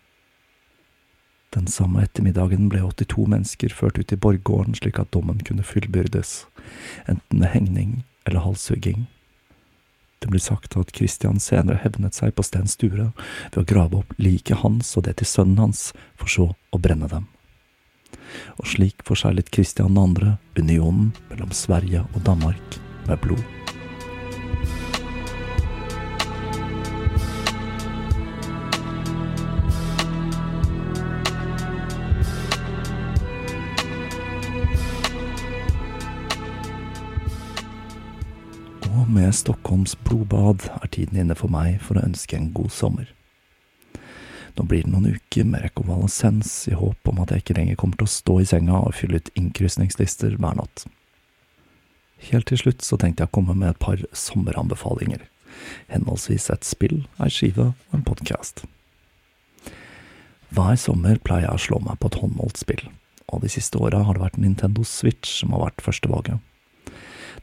Den 1.55 1.69
samme 1.71 2.03
ettermiddagen 2.03 2.67
ble 2.67 2.81
82 2.83 3.29
mennesker 3.31 3.71
ført 3.71 3.99
ut 4.01 4.11
i 4.11 4.19
borggården 4.19 4.75
slik 4.75 4.99
at 4.99 5.13
dommen 5.15 5.39
kunne 5.47 5.63
fullbyrdes, 5.63 6.41
enten 7.07 7.39
med 7.39 7.53
hengning 7.53 7.93
eller 8.25 8.43
halshugging. 8.43 9.05
Det 10.19 10.31
blir 10.33 10.43
sagt 10.43 10.75
at 10.75 10.91
Kristian 10.95 11.39
senere 11.39 11.79
hevnet 11.83 12.17
seg 12.17 12.33
på 12.35 12.43
Sten 12.43 12.67
Sture 12.67 13.11
ved 13.53 13.61
å 13.61 13.67
grave 13.69 14.01
opp 14.01 14.11
liket 14.19 14.63
hans 14.65 14.91
og 14.97 15.05
det 15.07 15.19
til 15.21 15.29
sønnen 15.29 15.61
hans, 15.61 15.91
for 16.19 16.31
så 16.31 16.49
å 16.73 16.81
brenne 16.81 17.07
dem. 17.11 17.29
Og 18.59 18.69
slik 18.69 19.03
forseglet 19.07 19.51
Kristian 19.51 19.95
2. 19.95 20.35
unionen 20.59 21.13
mellom 21.29 21.51
Sverige 21.51 22.05
og 22.13 22.25
Danmark 22.25 22.79
med 23.07 23.17
blod. 23.17 23.43
Og 38.95 39.11
med 39.11 39.31
Stockholms 39.31 39.95
blodbad 39.95 40.69
er 40.81 40.87
tiden 40.87 41.19
inne 41.19 41.35
for 41.37 41.51
meg 41.51 41.77
for 41.83 41.99
å 41.99 42.05
ønske 42.07 42.39
en 42.39 42.49
god 42.55 42.71
sommer. 42.73 43.11
Nå 44.55 44.63
blir 44.63 44.85
det 44.85 44.91
noen 44.91 45.17
uker 45.17 45.47
med 45.47 45.65
rekonvalesens 45.65 46.51
i 46.71 46.75
håp 46.79 47.09
om 47.11 47.19
at 47.23 47.33
jeg 47.33 47.43
ikke 47.43 47.57
lenger 47.57 47.79
kommer 47.79 47.99
til 47.99 48.07
å 48.07 48.13
stå 48.13 48.37
i 48.39 48.47
senga 48.47 48.77
og 48.87 48.95
fylle 48.95 49.19
ut 49.19 49.31
innkrysningslister 49.35 50.37
hver 50.39 50.55
natt. 50.61 50.85
Helt 52.29 52.47
til 52.47 52.61
slutt 52.61 52.85
så 52.85 52.97
tenkte 52.99 53.25
jeg 53.25 53.31
å 53.33 53.35
komme 53.35 53.57
med 53.57 53.73
et 53.73 53.81
par 53.83 53.99
sommeranbefalinger, 54.15 55.25
henholdsvis 55.91 56.47
et 56.53 56.67
spill, 56.67 57.03
ei 57.19 57.29
skive 57.33 57.73
og 57.73 57.97
en 57.97 58.07
podkast. 58.07 58.63
Hver 60.55 60.79
sommer 60.79 61.19
pleier 61.19 61.49
jeg 61.49 61.59
å 61.59 61.63
slå 61.65 61.81
meg 61.83 61.99
på 61.99 62.07
et 62.07 62.19
håndholdt 62.21 62.61
spill, 62.63 62.85
og 63.27 63.43
de 63.43 63.51
siste 63.51 63.81
åra 63.81 64.05
har 64.07 64.15
det 64.15 64.23
vært 64.23 64.39
Nintendo 64.39 64.85
Switch 64.87 65.41
som 65.41 65.51
har 65.51 65.67
vært 65.67 65.83
førstevalget. 65.83 66.39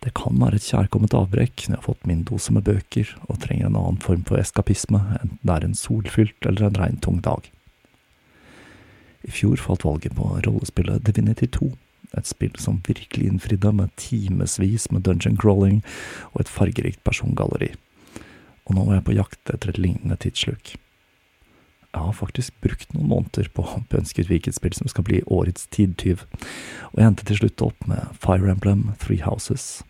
Det 0.03 0.11
kan 0.19 0.35
være 0.41 0.59
et 0.59 0.67
kjærkomment 0.67 1.15
avbrekk 1.15 1.69
når 1.69 1.77
jeg 1.77 1.79
har 1.79 1.87
fått 1.87 2.07
min 2.11 2.25
dose 2.27 2.53
med 2.55 2.67
bøker 2.67 3.11
og 3.29 3.38
trenger 3.45 3.69
en 3.69 3.79
annen 3.79 4.01
form 4.03 4.25
for 4.27 4.41
eskapisme, 4.41 4.99
enten 5.21 5.38
det 5.47 5.55
er 5.55 5.67
en 5.67 5.79
solfylt 5.79 6.49
eller 6.49 6.67
en 6.67 6.81
regntung 6.81 7.21
dag. 7.23 7.47
I 9.23 9.31
fjor 9.31 9.62
falt 9.62 9.87
valget 9.87 10.17
på 10.19 10.27
rollespillet 10.43 11.05
Divinity 11.07 11.47
2, 11.55 11.71
et 12.19 12.27
spill 12.29 12.59
som 12.59 12.81
virkelig 12.88 13.29
innfridde 13.31 13.71
med 13.79 13.95
timevis 13.97 14.88
med 14.91 15.07
dungeon 15.07 15.38
crawling 15.38 15.85
og 16.33 16.43
et 16.43 16.51
fargerikt 16.51 17.05
persongalleri. 17.07 17.71
Og 18.67 18.75
nå 18.75 18.88
er 18.88 18.99
jeg 18.99 19.07
på 19.07 19.17
jakt 19.21 19.55
etter 19.55 19.71
et 19.71 19.79
lignende 19.79 20.19
tidssluk. 20.19 20.75
Jeg 21.93 22.01
har 22.01 22.17
faktisk 22.17 22.57
brukt 22.65 22.91
noen 22.97 23.11
måneder 23.11 23.51
på 23.55 23.62
å 23.69 23.81
ønske 23.95 24.25
ut 24.25 24.31
hvilket 24.33 24.57
spill 24.57 24.75
som 24.75 24.91
skal 24.91 25.07
bli 25.07 25.23
årets 25.29 25.69
tidtyv, 25.71 26.25
og 26.91 26.99
jeg 26.99 27.07
endte 27.07 27.27
til 27.29 27.43
slutt 27.43 27.65
opp 27.69 27.87
med 27.87 28.15
Fire 28.19 28.51
Emblem 28.51 28.88
Three 28.99 29.23
Houses. 29.23 29.85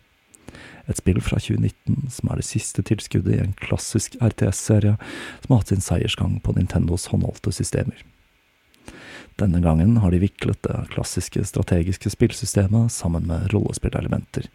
Et 0.91 0.99
spill 0.99 1.21
fra 1.23 1.39
2019 1.39 2.09
som 2.11 2.31
er 2.31 2.39
det 2.39 2.47
siste 2.47 2.83
tilskuddet 2.83 3.35
i 3.35 3.43
en 3.43 3.53
klassisk 3.59 4.17
RTS-serie 4.19 4.97
som 4.97 5.53
har 5.53 5.61
hatt 5.61 5.71
sin 5.71 5.83
seiersgang 5.83 6.39
på 6.43 6.55
Nintendos 6.57 7.07
håndholdte 7.11 7.53
systemer. 7.55 8.01
Denne 9.39 9.63
gangen 9.63 9.95
har 10.03 10.13
de 10.13 10.19
viklet 10.21 10.59
det 10.67 10.75
klassiske 10.93 11.41
strategiske 11.49 12.11
spillsystemet 12.13 12.91
sammen 12.93 13.25
med 13.29 13.47
rollespillelementer, 13.53 14.49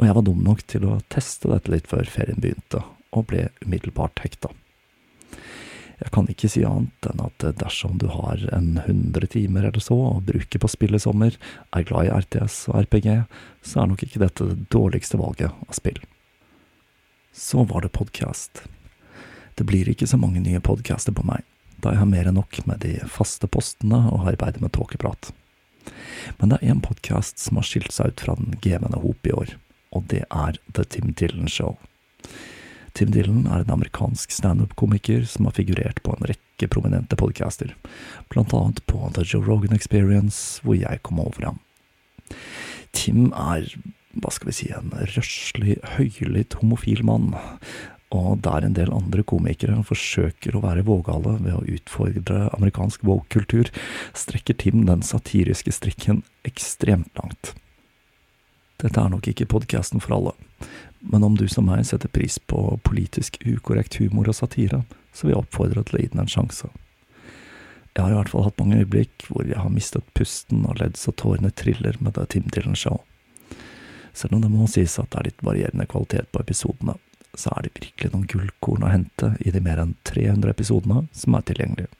og 0.00 0.08
jeg 0.08 0.16
var 0.16 0.26
dum 0.26 0.40
nok 0.42 0.64
til 0.66 0.88
å 0.88 0.98
teste 1.12 1.52
dette 1.52 1.70
litt 1.70 1.86
før 1.90 2.08
ferien 2.10 2.40
begynte, 2.42 2.80
og 3.12 3.28
ble 3.30 3.50
umiddelbart 3.62 4.24
hekta. 4.24 4.50
Jeg 6.00 6.10
kan 6.14 6.28
ikke 6.30 6.48
si 6.50 6.62
annet 6.66 7.08
enn 7.10 7.22
at 7.24 7.44
dersom 7.60 7.98
du 8.00 8.08
har 8.10 8.40
en 8.54 8.80
hundre 8.86 9.28
timer 9.30 9.68
eller 9.68 9.82
så 9.82 9.96
å 9.96 10.22
bruke 10.24 10.58
på 10.58 10.70
spill 10.70 10.96
i 10.96 11.02
sommer, 11.02 11.36
er 11.74 11.86
glad 11.88 12.08
i 12.08 12.14
RTS 12.22 12.64
og 12.72 12.80
RPG, 12.86 13.08
så 13.62 13.82
er 13.82 13.90
nok 13.92 14.04
ikke 14.06 14.22
dette 14.22 14.48
det 14.50 14.68
dårligste 14.72 15.20
valget 15.20 15.52
av 15.52 15.76
spill. 15.76 16.00
Så 17.32 17.64
var 17.68 17.84
det 17.84 17.94
podkast. 17.96 18.64
Det 19.54 19.64
blir 19.68 19.88
ikke 19.88 20.08
så 20.08 20.18
mange 20.20 20.42
nye 20.42 20.60
podcaster 20.64 21.14
på 21.16 21.24
meg, 21.28 21.44
da 21.80 21.92
jeg 21.92 22.02
har 22.02 22.10
mer 22.10 22.28
enn 22.28 22.38
nok 22.40 22.62
med 22.68 22.82
de 22.84 22.96
faste 23.10 23.48
postene 23.48 24.02
og 24.10 24.28
arbeidet 24.32 24.62
med 24.64 24.74
tåkeprat. 24.76 25.32
Men 26.38 26.52
det 26.52 26.60
er 26.60 26.74
én 26.74 26.82
podkast 26.84 27.40
som 27.42 27.58
har 27.58 27.66
skilt 27.66 27.92
seg 27.94 28.12
ut 28.12 28.24
fra 28.24 28.36
den 28.38 28.56
gevende 28.64 29.00
hop 29.02 29.26
i 29.26 29.34
år, 29.34 29.56
og 29.92 30.06
det 30.12 30.24
er 30.28 30.58
The 30.72 30.84
Tim 30.88 31.12
Dylan 31.18 31.50
Show. 31.50 31.76
Tim 32.92 33.12
Dylan 33.12 33.46
er 33.48 33.62
en 33.64 33.72
amerikansk 33.72 34.34
standup-komiker 34.34 35.24
som 35.28 35.48
har 35.48 35.56
figurert 35.56 36.02
på 36.04 36.12
en 36.12 36.26
rekke 36.28 36.68
prominente 36.68 37.16
podcaster, 37.16 37.72
blant 38.32 38.52
annet 38.56 38.82
på 38.90 39.00
The 39.16 39.24
Joe 39.24 39.44
Rogan 39.46 39.76
Experience, 39.76 40.60
hvor 40.62 40.76
jeg 40.76 41.00
kom 41.06 41.22
over 41.22 41.48
ham. 41.48 41.62
Tim 42.92 43.30
er, 43.32 43.64
hva 44.20 44.34
skal 44.34 44.50
vi 44.50 44.58
si, 44.58 44.68
en 44.76 44.92
røslig, 45.14 45.78
høylytt 45.96 46.58
homofil 46.60 47.00
mann, 47.08 47.32
og 48.12 48.42
der 48.44 48.66
en 48.66 48.76
del 48.76 48.92
andre 48.92 49.24
komikere 49.24 49.78
forsøker 49.88 50.56
å 50.56 50.62
være 50.66 50.84
vågale 50.84 51.38
ved 51.40 51.56
å 51.56 51.64
utfordre 51.78 52.50
amerikansk 52.52 53.06
woke-kultur, 53.08 53.72
strekker 54.12 54.58
Tim 54.60 54.84
den 54.84 55.00
satiriske 55.06 55.72
strikken 55.72 56.20
ekstremt 56.44 57.08
langt. 57.16 57.54
Dette 58.82 59.00
er 59.00 59.12
nok 59.14 59.28
ikke 59.30 59.48
podkasten 59.48 60.02
for 60.02 60.18
alle, 60.18 60.36
men 61.02 61.24
om 61.26 61.36
du 61.36 61.48
som 61.50 61.66
meg 61.66 61.84
setter 61.86 62.10
pris 62.12 62.38
på 62.38 62.78
politisk 62.86 63.40
ukorrekt 63.42 63.98
humor 63.98 64.30
og 64.30 64.38
satire, 64.38 64.84
så 65.12 65.26
vil 65.26 65.34
jeg 65.34 65.42
oppfordre 65.42 65.82
til 65.86 65.98
å 65.98 66.02
gi 66.02 66.10
den 66.12 66.22
en 66.22 66.30
sjanse. 66.30 66.70
Jeg 67.92 68.06
har 68.06 68.12
i 68.12 68.16
hvert 68.16 68.30
fall 68.32 68.46
hatt 68.46 68.60
mange 68.60 68.78
øyeblikk 68.80 69.26
hvor 69.28 69.44
jeg 69.44 69.58
har 69.60 69.72
mistet 69.72 70.06
pusten 70.16 70.62
og 70.64 70.78
ledd 70.80 70.96
så 70.96 71.12
tårene 71.12 71.50
triller 71.52 71.98
med 72.00 72.14
det 72.16 72.30
Tim 72.32 72.46
Dylan 72.54 72.78
Show. 72.78 73.02
Selv 74.16 74.36
om 74.36 74.44
det 74.44 74.52
må 74.52 74.68
sies 74.70 74.94
at 75.00 75.10
det 75.12 75.18
er 75.18 75.28
litt 75.30 75.44
varierende 75.44 75.88
kvalitet 75.90 76.30
på 76.32 76.40
episodene, 76.40 76.94
så 77.34 77.52
er 77.56 77.66
det 77.66 77.74
virkelig 77.76 78.12
noen 78.12 78.28
gullkorn 78.28 78.86
å 78.86 78.92
hente 78.92 79.32
i 79.40 79.52
de 79.52 79.60
mer 79.64 79.80
enn 79.82 79.96
300 80.08 80.52
episodene 80.52 81.04
som 81.16 81.36
er 81.36 81.44
tilgjengelige. 81.48 81.92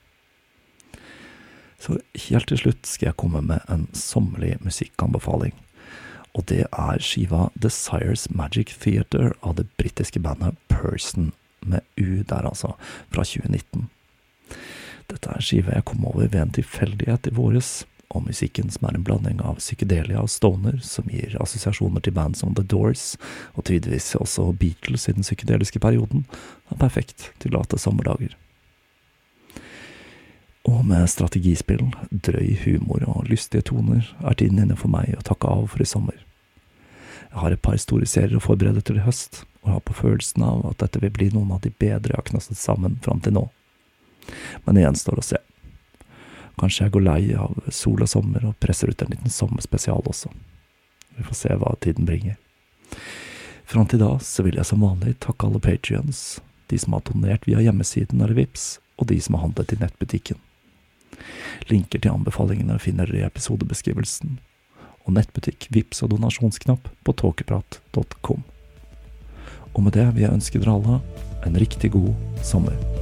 Så 1.82 1.98
helt 2.28 2.46
til 2.48 2.60
slutt 2.60 2.86
skal 2.86 3.10
jeg 3.10 3.18
komme 3.18 3.42
med 3.44 3.64
en 3.72 3.88
sommerlig 3.96 4.54
musikkanbefaling 4.62 5.56
og 6.32 6.46
det 6.48 6.64
er 6.64 7.04
skiva 7.04 7.48
Desires 7.54 8.28
Magic 8.32 8.74
Theater 8.80 9.34
av 9.40 9.58
det 9.58 9.68
britiske 9.80 10.20
bandet 10.22 10.56
Person, 10.72 11.32
med 11.60 11.84
U 11.96 12.22
der 12.26 12.48
altså, 12.48 12.74
fra 13.12 13.22
2019. 13.22 13.88
Dette 15.12 15.30
er 15.30 15.44
skiva 15.44 15.76
jeg 15.76 15.86
kom 15.86 16.06
over 16.08 16.26
ved 16.26 16.40
en 16.40 16.54
tilfeldighet 16.56 17.28
i 17.28 17.34
våres, 17.36 17.82
og 18.12 18.26
musikken 18.26 18.68
som 18.72 18.88
er 18.88 18.96
en 18.96 19.04
blanding 19.06 19.40
av 19.44 19.60
psykedelia 19.60 20.20
og 20.20 20.30
stoner, 20.32 20.78
som 20.84 21.08
gir 21.08 21.36
assosiasjoner 21.40 22.04
til 22.04 22.16
band 22.16 22.36
som 22.36 22.56
The 22.56 22.64
Doors, 22.64 23.14
og 23.56 23.66
tydeligvis 23.68 24.14
også 24.20 24.50
Beatles 24.60 25.08
i 25.08 25.16
den 25.16 25.24
psykedeliske 25.24 25.80
perioden, 25.80 26.26
er 26.68 26.80
perfekt 26.80 27.30
til 27.40 27.56
late 27.56 27.80
sommerdager. 27.80 28.36
Og 30.68 30.84
med 30.86 31.08
strategispill, 31.10 31.88
drøy 32.10 32.54
humor 32.62 33.02
og 33.10 33.30
lystige 33.30 33.64
toner 33.66 34.06
er 34.22 34.36
tiden 34.38 34.60
inne 34.62 34.76
for 34.78 34.92
meg 34.92 35.16
å 35.18 35.24
takke 35.26 35.50
av 35.50 35.66
for 35.72 35.82
i 35.82 35.88
sommer. 35.88 36.20
Jeg 37.32 37.40
har 37.40 37.54
et 37.54 37.62
par 37.64 37.78
store 37.80 38.06
serier 38.06 38.36
å 38.38 38.44
forberede 38.44 38.82
til 38.84 39.00
i 39.00 39.06
høst, 39.06 39.42
og 39.62 39.72
har 39.72 39.82
på 39.86 39.96
følelsen 39.96 40.44
av 40.46 40.66
at 40.68 40.82
dette 40.84 41.00
vil 41.02 41.14
bli 41.14 41.30
noen 41.32 41.54
av 41.56 41.62
de 41.64 41.72
bedre 41.72 42.12
jeg 42.12 42.20
har 42.20 42.28
knastet 42.28 42.60
sammen 42.60 42.98
fram 43.02 43.22
til 43.24 43.34
nå. 43.38 43.46
Men 44.64 44.76
det 44.76 44.84
gjenstår 44.84 45.18
å 45.18 45.26
se. 45.26 45.40
Kanskje 46.60 46.86
jeg 46.86 46.94
går 46.94 47.06
lei 47.08 47.22
av 47.40 47.58
sol 47.72 48.04
og 48.04 48.10
sommer 48.12 48.44
og 48.46 48.58
presser 48.62 48.92
ut 48.92 49.02
en 49.02 49.10
liten 49.14 49.32
sommerspesial 49.32 50.04
også. 50.06 50.30
Vi 51.16 51.26
får 51.26 51.38
se 51.40 51.56
hva 51.58 51.74
tiden 51.80 52.06
bringer. 52.06 52.36
Fram 53.64 53.88
til 53.88 54.02
da 54.02 54.14
så 54.20 54.44
vil 54.44 54.60
jeg 54.60 54.68
som 54.68 54.84
vanlig 54.84 55.16
takke 55.24 55.48
alle 55.48 55.62
patrions, 55.64 56.42
de 56.68 56.78
som 56.78 56.94
har 56.94 57.04
donert 57.08 57.48
via 57.48 57.62
hjemmesiden 57.64 58.20
eller 58.20 58.36
VIPS, 58.36 58.76
og 59.00 59.08
de 59.08 59.18
som 59.24 59.38
har 59.38 59.46
handlet 59.46 59.72
i 59.72 59.80
nettbutikken. 59.80 60.40
Linker 61.70 62.02
til 62.02 62.14
anbefalingene 62.14 62.78
finner 62.82 63.10
dere 63.10 63.24
i 63.24 63.28
episodebeskrivelsen, 63.28 64.38
og 65.02 65.16
nettbutikk, 65.18 65.68
VIPS 65.74 66.04
og 66.06 66.14
donasjonsknapp 66.14 66.90
på 67.04 67.16
tåkeprat.com. 67.22 68.42
Og 69.72 69.80
med 69.82 69.96
det 69.96 70.10
vil 70.14 70.26
jeg 70.26 70.36
ønske 70.36 70.62
dere 70.62 70.76
alle 70.78 71.00
en 71.46 71.58
riktig 71.58 71.94
god 71.96 72.12
sommer. 72.44 73.01